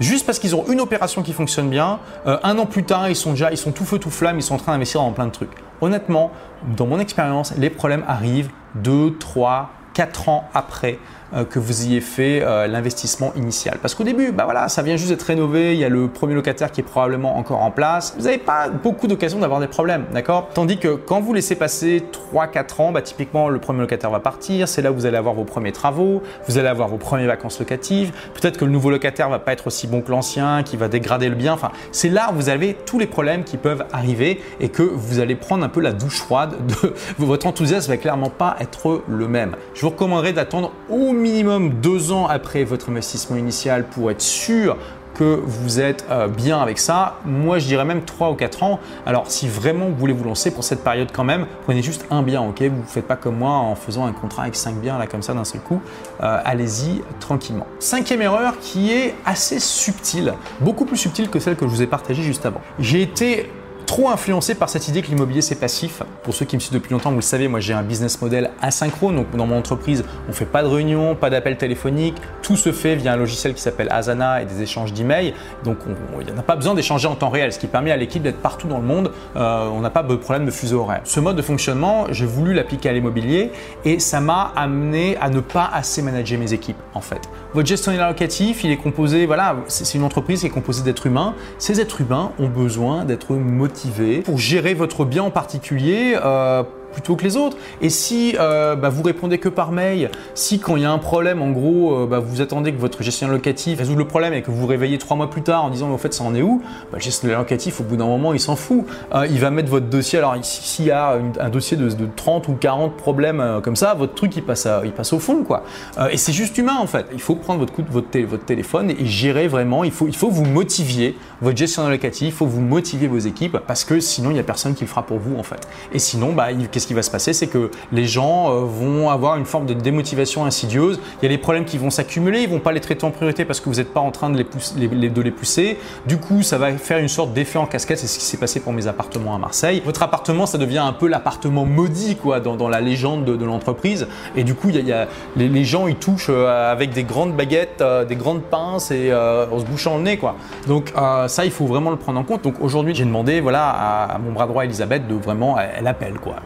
juste 0.00 0.26
parce 0.26 0.40
qu'ils 0.40 0.56
ont 0.56 0.64
une 0.68 0.80
opération 0.80 1.22
qui 1.22 1.32
fonctionne 1.32 1.70
bien, 1.70 2.00
euh, 2.26 2.38
un 2.42 2.58
an 2.58 2.66
plus 2.66 2.82
tard, 2.82 3.08
ils 3.08 3.14
sont 3.14 3.30
déjà, 3.30 3.52
ils 3.52 3.56
sont 3.56 3.70
tout 3.70 3.84
feu 3.84 3.98
tout 3.98 4.10
flamme, 4.10 4.38
ils 4.38 4.42
sont 4.42 4.56
en 4.56 4.58
train 4.58 4.72
d'investir 4.72 5.00
dans 5.00 5.12
plein 5.12 5.26
de 5.26 5.32
trucs. 5.32 5.52
Honnêtement, 5.80 6.32
dans 6.76 6.86
mon 6.86 6.98
expérience, 6.98 7.54
les 7.56 7.70
problèmes 7.70 8.04
arrivent 8.08 8.50
2, 8.74 9.16
3, 9.18 9.70
4 9.94 10.28
ans 10.28 10.48
après 10.52 10.98
que 11.32 11.58
vous 11.58 11.82
ayez 11.82 12.00
fait 12.00 12.42
euh, 12.42 12.66
l'investissement 12.66 13.32
initial. 13.36 13.78
Parce 13.82 13.94
qu'au 13.94 14.04
début, 14.04 14.32
bah 14.32 14.44
voilà, 14.44 14.68
ça 14.68 14.82
vient 14.82 14.96
juste 14.96 15.10
d'être 15.10 15.22
rénové, 15.22 15.74
il 15.74 15.80
y 15.80 15.84
a 15.84 15.88
le 15.88 16.08
premier 16.08 16.34
locataire 16.34 16.70
qui 16.70 16.80
est 16.80 16.84
probablement 16.84 17.36
encore 17.36 17.62
en 17.62 17.70
place. 17.70 18.14
Vous 18.16 18.24
n'avez 18.24 18.38
pas 18.38 18.68
beaucoup 18.68 19.06
d'occasions 19.06 19.38
d'avoir 19.38 19.60
des 19.60 19.66
problèmes, 19.66 20.04
d'accord? 20.12 20.48
Tandis 20.54 20.78
que 20.78 20.94
quand 20.94 21.20
vous 21.20 21.32
laissez 21.32 21.56
passer 21.56 22.02
3-4 22.32 22.82
ans, 22.82 22.92
bah, 22.92 23.02
typiquement 23.02 23.48
le 23.48 23.58
premier 23.58 23.80
locataire 23.80 24.10
va 24.10 24.20
partir, 24.20 24.68
c'est 24.68 24.82
là 24.82 24.92
où 24.92 24.94
vous 24.94 25.06
allez 25.06 25.16
avoir 25.16 25.34
vos 25.34 25.44
premiers 25.44 25.72
travaux, 25.72 26.22
vous 26.48 26.58
allez 26.58 26.68
avoir 26.68 26.88
vos 26.88 26.96
premières 26.96 27.26
vacances 27.26 27.58
locatives, 27.58 28.12
peut-être 28.34 28.56
que 28.58 28.64
le 28.64 28.70
nouveau 28.70 28.90
locataire 28.90 29.28
va 29.28 29.38
pas 29.38 29.52
être 29.52 29.66
aussi 29.66 29.86
bon 29.86 30.02
que 30.02 30.10
l'ancien, 30.10 30.62
qui 30.62 30.76
va 30.76 30.88
dégrader 30.88 31.28
le 31.28 31.34
bien, 31.34 31.52
enfin 31.52 31.72
c'est 31.92 32.08
là 32.08 32.30
où 32.32 32.36
vous 32.36 32.48
avez 32.48 32.74
tous 32.74 32.98
les 32.98 33.06
problèmes 33.06 33.44
qui 33.44 33.56
peuvent 33.56 33.84
arriver 33.92 34.40
et 34.60 34.68
que 34.68 34.82
vous 34.82 35.20
allez 35.20 35.34
prendre 35.34 35.64
un 35.64 35.68
peu 35.68 35.80
la 35.80 35.92
douche 35.92 36.18
froide 36.18 36.54
de 36.66 36.94
votre 37.24 37.46
enthousiasme 37.46 37.90
va 37.90 37.96
clairement 37.96 38.30
pas 38.30 38.56
être 38.60 39.02
le 39.08 39.28
même. 39.28 39.56
Je 39.74 39.82
vous 39.82 39.90
recommanderais 39.90 40.32
d'attendre 40.32 40.72
au 40.88 41.12
minimum 41.16 41.70
deux 41.82 42.12
ans 42.12 42.26
après 42.26 42.64
votre 42.64 42.90
investissement 42.90 43.36
initial 43.36 43.84
pour 43.84 44.10
être 44.10 44.22
sûr 44.22 44.76
que 45.16 45.40
vous 45.42 45.80
êtes 45.80 46.04
euh, 46.10 46.28
bien 46.28 46.60
avec 46.60 46.78
ça. 46.78 47.20
Moi, 47.24 47.58
je 47.58 47.66
dirais 47.66 47.84
même 47.84 48.02
3 48.02 48.30
ou 48.30 48.34
4 48.34 48.62
ans. 48.62 48.80
Alors, 49.06 49.30
si 49.30 49.48
vraiment 49.48 49.86
vous 49.86 49.96
voulez 49.96 50.12
vous 50.12 50.24
lancer 50.24 50.50
pour 50.50 50.62
cette 50.62 50.84
période 50.84 51.08
quand 51.12 51.24
même, 51.24 51.46
prenez 51.64 51.82
juste 51.82 52.04
un 52.10 52.22
bien, 52.22 52.42
ok? 52.42 52.60
Vous 52.62 52.82
ne 52.82 52.86
faites 52.86 53.06
pas 53.06 53.16
comme 53.16 53.38
moi 53.38 53.52
en 53.52 53.74
faisant 53.74 54.04
un 54.04 54.12
contrat 54.12 54.42
avec 54.42 54.56
5 54.56 54.74
biens 54.76 54.98
là 54.98 55.06
comme 55.06 55.22
ça 55.22 55.32
d'un 55.32 55.44
seul 55.44 55.62
coup. 55.62 55.80
Euh, 56.22 56.38
allez-y 56.44 57.02
tranquillement. 57.18 57.66
Cinquième 57.78 58.20
erreur 58.20 58.58
qui 58.60 58.92
est 58.92 59.14
assez 59.24 59.58
subtile, 59.58 60.34
beaucoup 60.60 60.84
plus 60.84 60.98
subtile 60.98 61.30
que 61.30 61.38
celle 61.38 61.56
que 61.56 61.64
je 61.64 61.70
vous 61.70 61.82
ai 61.82 61.86
partagée 61.86 62.22
juste 62.22 62.44
avant. 62.44 62.60
J'ai 62.78 63.00
été 63.00 63.50
trop 63.86 64.10
influencé 64.10 64.54
par 64.54 64.68
cette 64.68 64.88
idée 64.88 65.00
que 65.00 65.08
l'immobilier 65.08 65.40
c'est 65.40 65.54
passif. 65.54 66.02
Pour 66.22 66.34
ceux 66.34 66.44
qui 66.44 66.56
me 66.56 66.60
suivent 66.60 66.74
depuis 66.74 66.92
longtemps, 66.92 67.10
vous 67.10 67.16
le 67.16 67.22
savez, 67.22 67.48
moi 67.48 67.60
j'ai 67.60 67.72
un 67.72 67.82
business 67.82 68.20
model 68.20 68.50
asynchrone. 68.60 69.16
Donc 69.16 69.34
dans 69.34 69.46
mon 69.46 69.56
entreprise, 69.56 70.04
on 70.28 70.32
fait 70.32 70.44
pas 70.44 70.62
de 70.62 70.68
réunion, 70.68 71.14
pas 71.14 71.30
d'appel 71.30 71.56
téléphonique. 71.56 72.16
Tout 72.42 72.56
se 72.56 72.72
fait 72.72 72.96
via 72.96 73.12
un 73.12 73.16
logiciel 73.16 73.54
qui 73.54 73.62
s'appelle 73.62 73.88
Asana 73.90 74.42
et 74.42 74.44
des 74.44 74.62
échanges 74.62 74.92
d'emails. 74.92 75.34
Donc 75.64 75.78
il 76.20 76.32
n'y 76.32 76.38
a 76.38 76.42
pas 76.42 76.56
besoin 76.56 76.74
d'échanger 76.74 77.06
en 77.06 77.14
temps 77.14 77.30
réel, 77.30 77.52
ce 77.52 77.58
qui 77.58 77.68
permet 77.68 77.92
à 77.92 77.96
l'équipe 77.96 78.22
d'être 78.22 78.40
partout 78.40 78.66
dans 78.66 78.78
le 78.78 78.84
monde. 78.84 79.12
Euh, 79.36 79.68
on 79.68 79.80
n'a 79.80 79.90
pas 79.90 80.02
de 80.02 80.16
problème 80.16 80.46
de 80.46 80.50
fuseau 80.50 80.80
horaire. 80.80 81.02
Ce 81.04 81.20
mode 81.20 81.36
de 81.36 81.42
fonctionnement, 81.42 82.06
j'ai 82.10 82.26
voulu 82.26 82.52
l'appliquer 82.52 82.88
à 82.88 82.92
l'immobilier 82.92 83.52
et 83.84 84.00
ça 84.00 84.20
m'a 84.20 84.52
amené 84.56 85.16
à 85.18 85.30
ne 85.30 85.40
pas 85.40 85.70
assez 85.72 86.02
manager 86.02 86.38
mes 86.38 86.52
équipes 86.52 86.76
en 86.94 87.00
fait. 87.00 87.20
Votre 87.54 87.68
gestionnaire 87.68 88.08
locatif, 88.08 88.64
il 88.64 88.72
est 88.72 88.76
composé, 88.76 89.26
voilà, 89.26 89.56
c'est 89.68 89.96
une 89.96 90.04
entreprise 90.04 90.40
qui 90.40 90.46
est 90.46 90.50
composée 90.50 90.82
d'êtres 90.82 91.06
humains. 91.06 91.34
Ces 91.58 91.80
êtres 91.80 92.00
humains 92.00 92.32
ont 92.38 92.48
besoin 92.48 93.04
d'être 93.04 93.34
motivés 93.34 93.75
pour 94.24 94.38
gérer 94.38 94.74
votre 94.74 95.04
bien 95.04 95.22
en 95.22 95.30
particulier 95.30 96.16
euh, 96.22 96.62
plutôt 96.96 97.14
que 97.14 97.24
les 97.24 97.36
autres. 97.36 97.58
Et 97.82 97.90
si 97.90 98.34
euh, 98.40 98.74
bah, 98.74 98.88
vous 98.88 99.02
répondez 99.02 99.36
que 99.36 99.50
par 99.50 99.70
mail, 99.70 100.10
si 100.34 100.58
quand 100.58 100.76
il 100.76 100.82
y 100.82 100.86
a 100.86 100.90
un 100.90 100.96
problème, 100.96 101.42
en 101.42 101.50
gros, 101.50 101.92
euh, 101.92 102.06
bah, 102.06 102.20
vous 102.20 102.40
attendez 102.40 102.72
que 102.72 102.78
votre 102.78 103.02
gestionnaire 103.02 103.34
locatif 103.34 103.78
résolve 103.78 103.98
le 103.98 104.06
problème 104.06 104.32
et 104.32 104.40
que 104.40 104.50
vous 104.50 104.56
vous 104.56 104.66
réveillez 104.66 104.96
trois 104.96 105.14
mois 105.14 105.28
plus 105.28 105.42
tard 105.42 105.62
en 105.64 105.68
disant 105.68 105.88
mais 105.88 105.94
au 105.94 105.98
fait 105.98 106.14
ça 106.14 106.24
en 106.24 106.34
est 106.34 106.40
où? 106.40 106.62
Bah, 106.90 106.96
Le 106.96 107.00
gestionnaire 107.00 107.38
locatif, 107.38 107.82
au 107.82 107.84
bout 107.84 107.98
d'un 107.98 108.06
moment, 108.06 108.32
il 108.32 108.40
s'en 108.40 108.56
fout. 108.56 108.86
Euh, 109.14 109.26
il 109.30 109.38
va 109.38 109.50
mettre 109.50 109.68
votre 109.68 109.86
dossier. 109.86 110.18
Alors 110.18 110.36
s'il 110.40 110.86
y 110.86 110.90
a 110.90 111.18
un 111.38 111.50
dossier 111.50 111.76
de, 111.76 111.90
30 112.16 112.48
ou 112.48 112.54
40 112.54 112.96
problèmes 112.96 113.60
comme 113.62 113.76
ça, 113.76 113.92
votre 113.92 114.14
truc 114.14 114.34
il 114.36 114.42
passe, 114.42 114.66
il 114.84 114.92
passe 114.92 115.12
au 115.12 115.18
fond 115.18 115.42
quoi. 115.44 115.64
et 116.10 116.16
c'est 116.16 116.32
juste 116.32 116.56
humain 116.56 116.76
en 116.80 116.86
fait. 116.86 117.06
Il 117.12 117.20
faut 117.20 117.34
prendre 117.34 117.60
votre, 117.60 117.74
coup 117.74 117.82
de, 117.82 117.90
votre, 117.90 118.44
téléphone 118.46 118.90
et 118.90 119.04
gérer 119.04 119.48
vraiment. 119.48 119.84
Il 119.84 119.90
faut, 119.90 120.06
il 120.06 120.16
faut 120.16 120.30
vous 120.30 120.46
motiviez 120.46 121.18
votre 121.42 121.58
gestionnaire 121.58 121.90
locatif, 121.90 122.28
il 122.28 122.32
faut 122.32 122.46
vous 122.46 122.62
motiver 122.62 123.06
vos 123.06 123.18
équipes 123.18 123.58
parce 123.66 123.84
que 123.84 124.00
sinon 124.00 124.30
il 124.30 124.34
n'y 124.34 124.40
a 124.40 124.44
personne 124.44 124.74
qui 124.74 124.84
le 124.84 124.88
fera 124.88 125.04
pour 125.04 125.18
vous 125.18 125.36
en 125.36 125.42
fait. 125.42 125.68
Et 125.92 125.98
sinon, 125.98 126.32
bah, 126.32 126.48
qu'est-ce 126.70 126.85
ce 126.86 126.88
qui 126.88 126.94
va 126.94 127.02
se 127.02 127.10
passer, 127.10 127.32
c'est 127.32 127.48
que 127.48 127.72
les 127.90 128.06
gens 128.06 128.48
euh, 128.48 128.60
vont 128.60 129.10
avoir 129.10 129.36
une 129.36 129.44
forme 129.44 129.66
de 129.66 129.74
démotivation 129.74 130.44
insidieuse. 130.44 131.00
Il 131.20 131.24
y 131.24 131.26
a 131.26 131.28
des 131.28 131.38
problèmes 131.38 131.64
qui 131.64 131.78
vont 131.78 131.90
s'accumuler, 131.90 132.42
ils 132.42 132.48
vont 132.48 132.60
pas 132.60 132.70
les 132.70 132.80
traiter 132.80 133.04
en 133.04 133.10
priorité 133.10 133.44
parce 133.44 133.58
que 133.58 133.68
vous 133.68 133.76
n'êtes 133.76 133.92
pas 133.92 133.98
en 133.98 134.12
train 134.12 134.30
de 134.30 134.36
les, 134.36 134.44
pousser, 134.44 134.74
de 134.76 135.22
les 135.22 135.30
pousser. 135.32 135.78
Du 136.06 136.18
coup, 136.18 136.44
ça 136.44 136.58
va 136.58 136.70
faire 136.78 136.98
une 136.98 137.08
sorte 137.08 137.32
d'effet 137.32 137.58
en 137.58 137.66
cascade. 137.66 137.98
C'est 137.98 138.06
ce 138.06 138.20
qui 138.20 138.24
s'est 138.24 138.36
passé 138.36 138.60
pour 138.60 138.72
mes 138.72 138.86
appartements 138.86 139.34
à 139.34 139.38
Marseille. 139.38 139.82
Votre 139.84 140.04
appartement, 140.04 140.46
ça 140.46 140.58
devient 140.58 140.78
un 140.78 140.92
peu 140.92 141.08
l'appartement 141.08 141.64
maudit 141.64 142.14
quoi 142.14 142.38
dans, 142.38 142.68
la 142.68 142.80
légende 142.80 143.24
de, 143.24 143.44
l'entreprise. 143.44 144.06
Et 144.36 144.44
du 144.44 144.54
coup, 144.54 144.68
il 144.68 144.86
y 144.86 144.92
a, 144.92 145.08
les, 145.34 145.64
gens 145.64 145.88
ils 145.88 145.96
touchent 145.96 146.30
euh, 146.30 146.70
avec 146.70 146.90
des 146.90 147.02
grandes 147.02 147.34
baguettes, 147.34 147.80
euh, 147.80 148.04
des 148.04 148.14
grandes 148.14 148.42
pinces 148.42 148.92
et 148.92 149.12
en 149.12 149.58
se 149.58 149.64
bouchant 149.64 149.96
le 149.96 150.04
nez 150.04 150.18
quoi. 150.18 150.36
Donc 150.68 150.92
ça, 151.26 151.44
il 151.44 151.50
faut 151.50 151.66
vraiment 151.66 151.90
le 151.90 151.96
prendre 151.96 152.20
en 152.20 152.24
compte. 152.24 152.44
Donc 152.44 152.54
aujourd'hui, 152.60 152.94
j'ai 152.94 153.04
demandé 153.04 153.40
voilà 153.40 153.70
à, 153.70 154.18
mon 154.18 154.30
bras 154.30 154.46
droit 154.46 154.64
Elisabeth 154.64 155.08
de 155.08 155.14
vraiment, 155.14 155.56
elle 155.58 155.86
appelle 155.86 156.14
quoi 156.14 156.36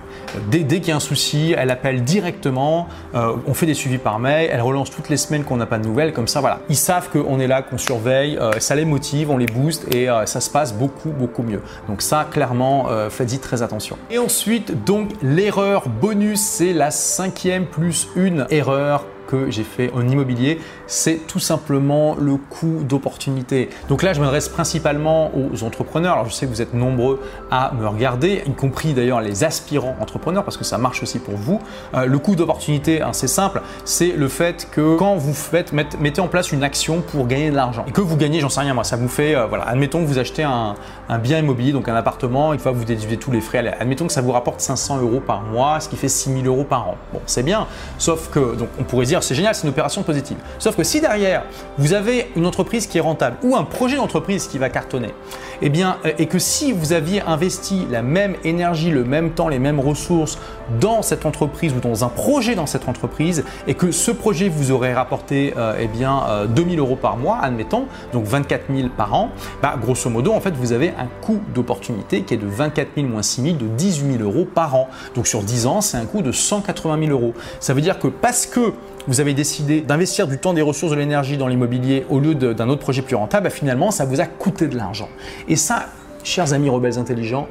dès, 0.50 0.64
qu'il 0.64 0.88
y 0.88 0.92
a 0.92 0.96
un 0.96 1.00
souci, 1.00 1.54
elle 1.56 1.70
appelle 1.70 2.02
directement, 2.02 2.88
euh, 3.14 3.36
on 3.46 3.54
fait 3.54 3.66
des 3.66 3.74
suivis 3.74 3.98
par 3.98 4.18
mail, 4.18 4.48
elle 4.52 4.60
relance 4.60 4.90
toutes 4.90 5.08
les 5.08 5.16
semaines 5.16 5.44
qu'on 5.44 5.56
n'a 5.56 5.66
pas 5.66 5.78
de 5.78 5.86
nouvelles, 5.86 6.12
comme 6.12 6.28
ça 6.28 6.40
voilà. 6.40 6.60
Ils 6.68 6.76
savent 6.76 7.08
qu'on 7.10 7.40
est 7.40 7.46
là, 7.46 7.62
qu'on 7.62 7.78
surveille, 7.78 8.38
euh, 8.38 8.52
ça 8.58 8.74
les 8.74 8.84
motive, 8.84 9.30
on 9.30 9.36
les 9.36 9.46
booste 9.46 9.92
et 9.94 10.08
euh, 10.08 10.26
ça 10.26 10.40
se 10.40 10.50
passe 10.50 10.72
beaucoup 10.72 11.10
beaucoup 11.10 11.42
mieux. 11.42 11.62
Donc 11.88 12.02
ça 12.02 12.26
clairement, 12.30 12.88
faites-y 13.10 13.38
très 13.38 13.62
attention. 13.62 13.96
Et 14.10 14.18
ensuite 14.18 14.84
donc 14.84 15.10
l'erreur 15.22 15.88
bonus, 15.88 16.40
c'est 16.40 16.72
la 16.72 16.90
cinquième 16.90 17.66
plus 17.66 18.08
une 18.16 18.46
erreur 18.50 19.04
que 19.30 19.50
j'ai 19.50 19.64
fait 19.64 19.90
en 19.94 20.06
immobilier, 20.06 20.58
c'est 20.90 21.26
tout 21.28 21.38
simplement 21.38 22.16
le 22.18 22.36
coût 22.36 22.82
d'opportunité. 22.82 23.70
Donc 23.88 24.02
là, 24.02 24.12
je 24.12 24.20
m'adresse 24.20 24.48
principalement 24.48 25.30
aux 25.34 25.62
entrepreneurs. 25.62 26.14
Alors 26.14 26.26
je 26.26 26.32
sais 26.32 26.46
que 26.46 26.50
vous 26.50 26.60
êtes 26.60 26.74
nombreux 26.74 27.20
à 27.50 27.72
me 27.78 27.86
regarder, 27.86 28.42
y 28.46 28.52
compris 28.52 28.92
d'ailleurs 28.92 29.20
les 29.20 29.44
aspirants 29.44 29.96
entrepreneurs, 30.00 30.44
parce 30.44 30.56
que 30.56 30.64
ça 30.64 30.78
marche 30.78 31.02
aussi 31.02 31.20
pour 31.20 31.36
vous. 31.36 31.60
Euh, 31.94 32.06
le 32.06 32.18
coût 32.18 32.34
d'opportunité, 32.34 33.02
hein, 33.02 33.10
c'est 33.12 33.28
simple, 33.28 33.62
c'est 33.84 34.12
le 34.12 34.28
fait 34.28 34.68
que 34.70 34.96
quand 34.96 35.14
vous 35.14 35.32
faites, 35.32 35.72
mettez 35.72 36.20
en 36.20 36.28
place 36.28 36.50
une 36.50 36.64
action 36.64 37.00
pour 37.00 37.26
gagner 37.28 37.50
de 37.50 37.56
l'argent 37.56 37.84
et 37.86 37.92
que 37.92 38.00
vous 38.00 38.16
gagnez, 38.16 38.40
j'en 38.40 38.48
sais 38.48 38.60
rien 38.60 38.74
moi, 38.74 38.84
ça 38.84 38.96
vous 38.96 39.08
fait, 39.08 39.36
euh, 39.36 39.46
voilà, 39.46 39.68
admettons 39.68 40.00
que 40.00 40.06
vous 40.06 40.18
achetez 40.18 40.42
un, 40.42 40.74
bien 41.22 41.38
immobilier, 41.38 41.72
donc 41.72 41.88
un 41.88 41.94
appartement, 41.94 42.56
fois 42.58 42.72
que 42.72 42.76
vous 42.76 42.84
déduisez 42.84 43.16
tous 43.16 43.30
les 43.30 43.40
frais, 43.40 43.66
admettons 43.78 44.06
que 44.06 44.12
ça 44.12 44.22
vous 44.22 44.32
rapporte 44.32 44.60
500 44.60 45.00
euros 45.00 45.20
par 45.20 45.42
mois, 45.42 45.80
ce 45.80 45.88
qui 45.88 45.96
fait 45.96 46.08
6000 46.08 46.46
euros 46.46 46.64
par 46.64 46.88
an. 46.88 46.96
Bon, 47.12 47.20
c'est 47.26 47.42
bien, 47.42 47.66
sauf 47.98 48.28
que, 48.30 48.56
donc 48.56 48.68
on 48.78 48.84
pourrait 48.84 49.06
dire 49.06 49.22
c'est 49.22 49.34
génial, 49.34 49.54
c'est 49.54 49.64
une 49.64 49.70
opération 49.70 50.02
positive. 50.02 50.36
Sauf 50.58 50.76
que 50.76 50.79
si 50.82 51.00
derrière, 51.00 51.44
vous 51.78 51.92
avez 51.92 52.30
une 52.36 52.46
entreprise 52.46 52.86
qui 52.86 52.98
est 52.98 53.02
rentable 53.02 53.36
ou 53.42 53.56
un 53.56 53.64
projet 53.64 53.96
d'entreprise 53.96 54.46
qui 54.46 54.58
va 54.58 54.68
cartonner, 54.68 55.14
eh 55.62 55.68
bien, 55.68 55.98
euh, 56.04 56.12
et 56.18 56.26
que 56.26 56.38
si 56.38 56.72
vous 56.72 56.92
aviez 56.92 57.20
investi 57.22 57.86
la 57.90 58.02
même 58.02 58.36
énergie, 58.44 58.90
le 58.90 59.04
même 59.04 59.30
temps, 59.30 59.48
les 59.48 59.58
mêmes 59.58 59.80
ressources 59.80 60.38
dans 60.80 61.02
cette 61.02 61.26
entreprise 61.26 61.72
ou 61.74 61.80
dans 61.80 62.04
un 62.04 62.08
projet 62.08 62.54
dans 62.54 62.66
cette 62.66 62.88
entreprise, 62.88 63.44
et 63.66 63.74
que 63.74 63.90
ce 63.90 64.10
projet 64.10 64.48
vous 64.48 64.70
aurait 64.70 64.94
rapporté 64.94 65.54
euh, 65.56 65.74
eh 65.80 65.88
bien, 65.88 66.22
2000 66.48 66.78
euh, 66.78 66.82
euros 66.82 66.96
par 66.96 67.16
mois, 67.16 67.38
admettons, 67.42 67.86
donc 68.12 68.24
24 68.24 68.64
000 68.74 68.88
par 68.96 69.14
an, 69.14 69.30
bah, 69.62 69.74
grosso 69.80 70.08
modo, 70.10 70.32
en 70.32 70.40
fait, 70.40 70.54
vous 70.54 70.72
avez 70.72 70.90
un 70.90 71.08
coût 71.20 71.40
d'opportunité 71.54 72.22
qui 72.22 72.34
est 72.34 72.38
de 72.38 72.46
24 72.46 72.88
000 72.96 73.08
moins 73.08 73.22
6 73.22 73.42
000 73.42 73.56
de 73.56 73.66
18 73.66 74.18
000 74.18 74.22
euros 74.22 74.46
par 74.46 74.74
an. 74.74 74.88
Donc 75.14 75.26
sur 75.26 75.42
10 75.42 75.66
ans, 75.66 75.80
c'est 75.80 75.96
un 75.96 76.06
coût 76.06 76.22
de 76.22 76.32
180 76.32 77.06
000 77.06 77.10
euros. 77.10 77.34
Ça 77.58 77.74
veut 77.74 77.80
dire 77.80 77.98
que 77.98 78.08
parce 78.08 78.46
que 78.46 78.72
vous 79.06 79.20
avez 79.20 79.34
décidé 79.34 79.80
d'investir 79.80 80.26
du 80.26 80.38
temps, 80.38 80.52
des 80.52 80.62
ressources, 80.62 80.69
de 80.72 80.94
l'énergie 80.94 81.36
dans 81.36 81.48
l'immobilier 81.48 82.06
au 82.08 82.20
lieu 82.20 82.34
d'un 82.34 82.68
autre 82.68 82.80
projet 82.80 83.02
plus 83.02 83.16
rentable, 83.16 83.44
bah, 83.44 83.50
finalement, 83.50 83.90
ça 83.90 84.04
vous 84.04 84.20
a 84.20 84.26
coûté 84.26 84.68
de 84.68 84.76
l'argent. 84.76 85.08
Et 85.48 85.56
ça, 85.56 85.86
chers 86.22 86.52
amis 86.52 86.68
rebelles 86.68 86.98
intelligents, 86.98 87.48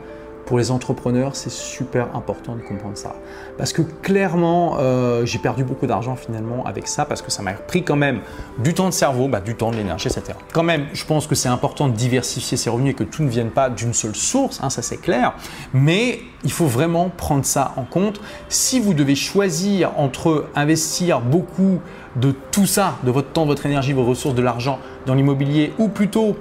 pour 0.49 0.57
les 0.57 0.71
entrepreneurs, 0.71 1.35
c'est 1.35 1.51
super 1.51 2.07
important 2.15 2.55
de 2.55 2.61
comprendre 2.61 2.97
ça. 2.97 3.13
Parce 3.59 3.71
que 3.71 3.83
clairement, 3.83 4.77
euh, 4.79 5.23
j'ai 5.23 5.37
perdu 5.37 5.63
beaucoup 5.63 5.85
d'argent 5.85 6.15
finalement 6.15 6.65
avec 6.65 6.87
ça, 6.87 7.05
parce 7.05 7.21
que 7.21 7.29
ça 7.29 7.43
m'a 7.43 7.53
pris 7.53 7.83
quand 7.83 7.95
même 7.95 8.21
du 8.57 8.73
temps 8.73 8.87
de 8.87 8.93
cerveau, 8.93 9.27
bah, 9.27 9.41
du 9.41 9.53
temps, 9.53 9.69
de 9.69 9.75
l'énergie, 9.75 10.07
etc. 10.07 10.35
Quand 10.51 10.63
même, 10.63 10.87
je 10.91 11.05
pense 11.05 11.27
que 11.27 11.35
c'est 11.35 11.49
important 11.49 11.87
de 11.87 11.93
diversifier 11.93 12.57
ses 12.57 12.71
revenus 12.71 12.93
et 12.93 12.95
que 12.95 13.03
tout 13.03 13.21
ne 13.21 13.29
vienne 13.29 13.51
pas 13.51 13.69
d'une 13.69 13.93
seule 13.93 14.15
source, 14.15 14.59
hein, 14.63 14.71
ça 14.71 14.81
c'est 14.81 14.97
clair. 14.97 15.35
Mais 15.71 16.21
il 16.43 16.51
faut 16.51 16.65
vraiment 16.65 17.11
prendre 17.15 17.45
ça 17.45 17.73
en 17.75 17.83
compte. 17.83 18.19
Si 18.47 18.79
vous 18.79 18.95
devez 18.95 19.13
choisir 19.13 19.91
entre 19.97 20.47
investir 20.55 21.21
beaucoup 21.21 21.79
de 22.15 22.33
tout 22.49 22.65
ça, 22.65 22.95
de 23.03 23.11
votre 23.11 23.29
temps, 23.33 23.45
votre 23.45 23.67
énergie, 23.67 23.93
vos 23.93 24.03
ressources, 24.03 24.33
de 24.33 24.41
l'argent 24.41 24.79
dans 25.05 25.13
l'immobilier, 25.13 25.73
ou 25.77 25.89
plutôt 25.89 26.35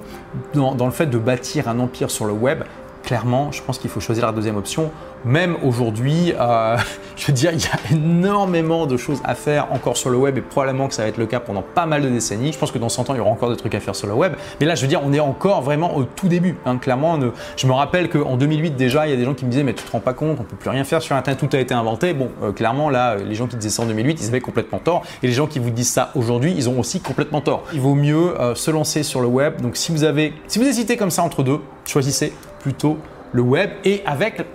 dans, 0.55 0.73
dans 0.73 0.87
le 0.87 0.91
fait 0.91 1.05
de 1.05 1.19
bâtir 1.19 1.67
un 1.67 1.77
empire 1.77 2.09
sur 2.09 2.25
le 2.25 2.33
web, 2.33 2.63
clairement, 3.09 3.51
je 3.51 3.63
pense 3.63 3.79
qu'il 3.79 3.89
faut 3.89 3.99
choisir 3.99 4.27
la 4.27 4.31
deuxième 4.31 4.55
option. 4.55 4.91
Même 5.25 5.57
aujourd'hui, 5.63 6.31
euh, 6.39 6.77
je 7.15 7.25
veux 7.25 7.33
dire, 7.33 7.49
il 7.51 7.59
y 7.59 7.65
a 7.65 7.91
énormément 7.91 8.85
de 8.85 8.97
choses 8.97 9.19
à 9.23 9.33
faire 9.33 9.73
encore 9.73 9.97
sur 9.97 10.11
le 10.11 10.17
web 10.17 10.37
et 10.37 10.41
probablement 10.41 10.87
que 10.87 10.93
ça 10.93 11.01
va 11.01 11.07
être 11.07 11.17
le 11.17 11.25
cas 11.25 11.39
pendant 11.39 11.63
pas 11.63 11.87
mal 11.87 12.03
de 12.03 12.09
décennies. 12.09 12.53
Je 12.53 12.59
pense 12.59 12.71
que 12.71 12.77
dans 12.77 12.87
100 12.87 13.09
ans, 13.09 13.15
il 13.15 13.17
y 13.17 13.19
aura 13.19 13.31
encore 13.31 13.49
des 13.49 13.57
trucs 13.57 13.73
à 13.73 13.79
faire 13.79 13.95
sur 13.95 14.05
le 14.05 14.13
web. 14.13 14.33
Mais 14.59 14.67
là, 14.67 14.75
je 14.75 14.83
veux 14.83 14.87
dire, 14.87 15.01
on 15.03 15.11
est 15.11 15.19
encore 15.19 15.63
vraiment 15.63 15.97
au 15.97 16.03
tout 16.03 16.27
début. 16.27 16.55
Hein. 16.67 16.77
Clairement, 16.77 17.17
je 17.57 17.65
me 17.65 17.71
rappelle 17.71 18.09
qu'en 18.09 18.37
2008 18.37 18.75
déjà, 18.75 19.07
il 19.07 19.09
y 19.09 19.13
a 19.13 19.17
des 19.17 19.25
gens 19.25 19.33
qui 19.33 19.43
me 19.43 19.49
disaient 19.49 19.63
mais 19.63 19.73
tu 19.73 19.83
te 19.83 19.91
rends 19.91 20.01
pas 20.01 20.13
compte, 20.13 20.37
on 20.39 20.43
peut 20.43 20.55
plus 20.55 20.69
rien 20.69 20.83
faire 20.83 21.01
sur 21.01 21.15
Internet, 21.15 21.39
tout 21.39 21.55
a 21.55 21.59
été 21.59 21.73
inventé. 21.73 22.13
Bon, 22.13 22.29
euh, 22.43 22.51
clairement, 22.51 22.91
là, 22.91 23.15
les 23.15 23.33
gens 23.33 23.47
qui 23.47 23.55
disaient 23.55 23.71
ça 23.71 23.81
en 23.81 23.87
2008, 23.87 24.21
ils 24.21 24.27
avaient 24.27 24.39
complètement 24.39 24.77
tort. 24.77 25.01
Et 25.23 25.27
les 25.27 25.33
gens 25.33 25.47
qui 25.47 25.57
vous 25.57 25.71
disent 25.71 25.91
ça 25.91 26.11
aujourd'hui, 26.13 26.53
ils 26.55 26.69
ont 26.69 26.79
aussi 26.79 26.99
complètement 26.99 27.41
tort. 27.41 27.63
Il 27.73 27.81
vaut 27.81 27.95
mieux 27.95 28.39
euh, 28.39 28.53
se 28.53 28.69
lancer 28.69 29.01
sur 29.01 29.21
le 29.21 29.27
web. 29.27 29.61
Donc 29.61 29.77
si 29.77 29.91
vous 29.91 30.03
avez, 30.03 30.35
si 30.47 30.59
vous 30.59 30.65
hésitez 30.65 30.95
comme 30.95 31.09
ça 31.09 31.23
entre 31.23 31.41
deux, 31.41 31.59
choisissez 31.85 32.33
plutôt 32.59 32.97
le 33.31 33.41
web 33.41 33.69
et 33.83 34.03
avec 34.05 34.45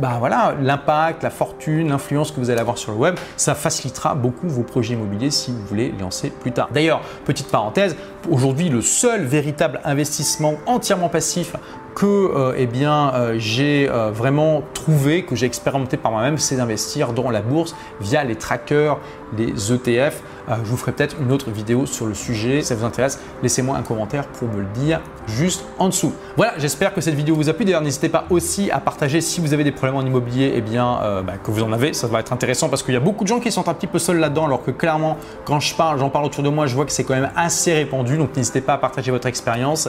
bah 0.00 0.16
voilà, 0.18 0.54
l'impact, 0.62 1.22
la 1.22 1.30
fortune, 1.30 1.90
l'influence 1.90 2.32
que 2.32 2.40
vous 2.40 2.48
allez 2.48 2.60
avoir 2.60 2.78
sur 2.78 2.92
le 2.92 2.98
web, 2.98 3.16
ça 3.36 3.54
facilitera 3.54 4.14
beaucoup 4.14 4.48
vos 4.48 4.62
projets 4.62 4.94
immobiliers 4.94 5.30
si 5.30 5.50
vous 5.50 5.62
voulez 5.66 5.92
lancer 6.00 6.30
plus 6.30 6.52
tard. 6.52 6.70
D'ailleurs, 6.72 7.02
petite 7.26 7.48
parenthèse, 7.48 7.96
aujourd'hui 8.30 8.70
le 8.70 8.80
seul 8.80 9.24
véritable 9.24 9.80
investissement 9.84 10.54
entièrement 10.66 11.10
passif 11.10 11.54
que 11.94 12.06
euh, 12.06 12.54
eh 12.56 12.66
bien, 12.66 13.12
euh, 13.14 13.34
j'ai 13.38 13.88
euh, 13.88 14.10
vraiment 14.10 14.62
trouvé, 14.74 15.24
que 15.24 15.36
j'ai 15.36 15.46
expérimenté 15.46 15.96
par 15.96 16.12
moi-même, 16.12 16.38
c'est 16.38 16.56
d'investir 16.56 17.12
dans 17.12 17.30
la 17.30 17.42
bourse 17.42 17.74
via 18.00 18.24
les 18.24 18.36
trackers, 18.36 18.98
les 19.36 19.72
ETF. 19.72 20.22
je 20.48 20.68
vous 20.68 20.76
ferai 20.76 20.92
peut-être 20.92 21.16
une 21.20 21.30
autre 21.30 21.50
vidéo 21.50 21.86
sur 21.86 22.06
le 22.06 22.14
sujet. 22.14 22.62
Si 22.62 22.68
ça 22.68 22.74
vous 22.74 22.84
intéresse, 22.84 23.20
laissez-moi 23.42 23.76
un 23.76 23.82
commentaire 23.82 24.26
pour 24.26 24.48
me 24.48 24.60
le 24.60 24.66
dire 24.74 25.00
juste 25.26 25.64
en 25.78 25.88
dessous. 25.88 26.12
Voilà, 26.36 26.54
j'espère 26.58 26.92
que 26.92 27.00
cette 27.00 27.14
vidéo 27.14 27.36
vous 27.36 27.48
a 27.48 27.52
plu. 27.52 27.64
D'ailleurs, 27.64 27.82
n'hésitez 27.82 28.08
pas 28.08 28.24
aussi 28.30 28.70
à 28.70 28.80
partager 28.80 29.20
si 29.20 29.40
vous 29.40 29.54
avez 29.54 29.62
des 29.62 29.70
problèmes 29.70 29.96
en 29.96 30.04
immobilier, 30.04 30.52
eh 30.56 30.60
bien, 30.60 30.98
bah, 31.24 31.34
que 31.42 31.52
vous 31.52 31.62
en 31.62 31.72
avez. 31.72 31.92
Ça 31.92 32.08
va 32.08 32.20
être 32.20 32.32
intéressant 32.32 32.68
parce 32.68 32.82
qu'il 32.82 32.94
y 32.94 32.96
a 32.96 33.00
beaucoup 33.00 33.22
de 33.22 33.28
gens 33.28 33.38
qui 33.38 33.52
sont 33.52 33.68
un 33.68 33.74
petit 33.74 33.86
peu 33.86 34.00
seuls 34.00 34.18
là-dedans, 34.18 34.46
alors 34.46 34.64
que 34.64 34.72
clairement, 34.72 35.16
quand 35.44 35.60
je 35.60 35.74
parle, 35.76 36.00
j'en 36.00 36.10
parle 36.10 36.24
autour 36.24 36.42
de 36.42 36.48
moi, 36.48 36.66
je 36.66 36.74
vois 36.74 36.86
que 36.86 36.92
c'est 36.92 37.04
quand 37.04 37.14
même 37.14 37.30
assez 37.36 37.72
répandu. 37.72 38.16
Donc, 38.16 38.36
n'hésitez 38.36 38.60
pas 38.60 38.74
à 38.74 38.78
partager 38.78 39.12
votre 39.12 39.28
expérience. 39.28 39.88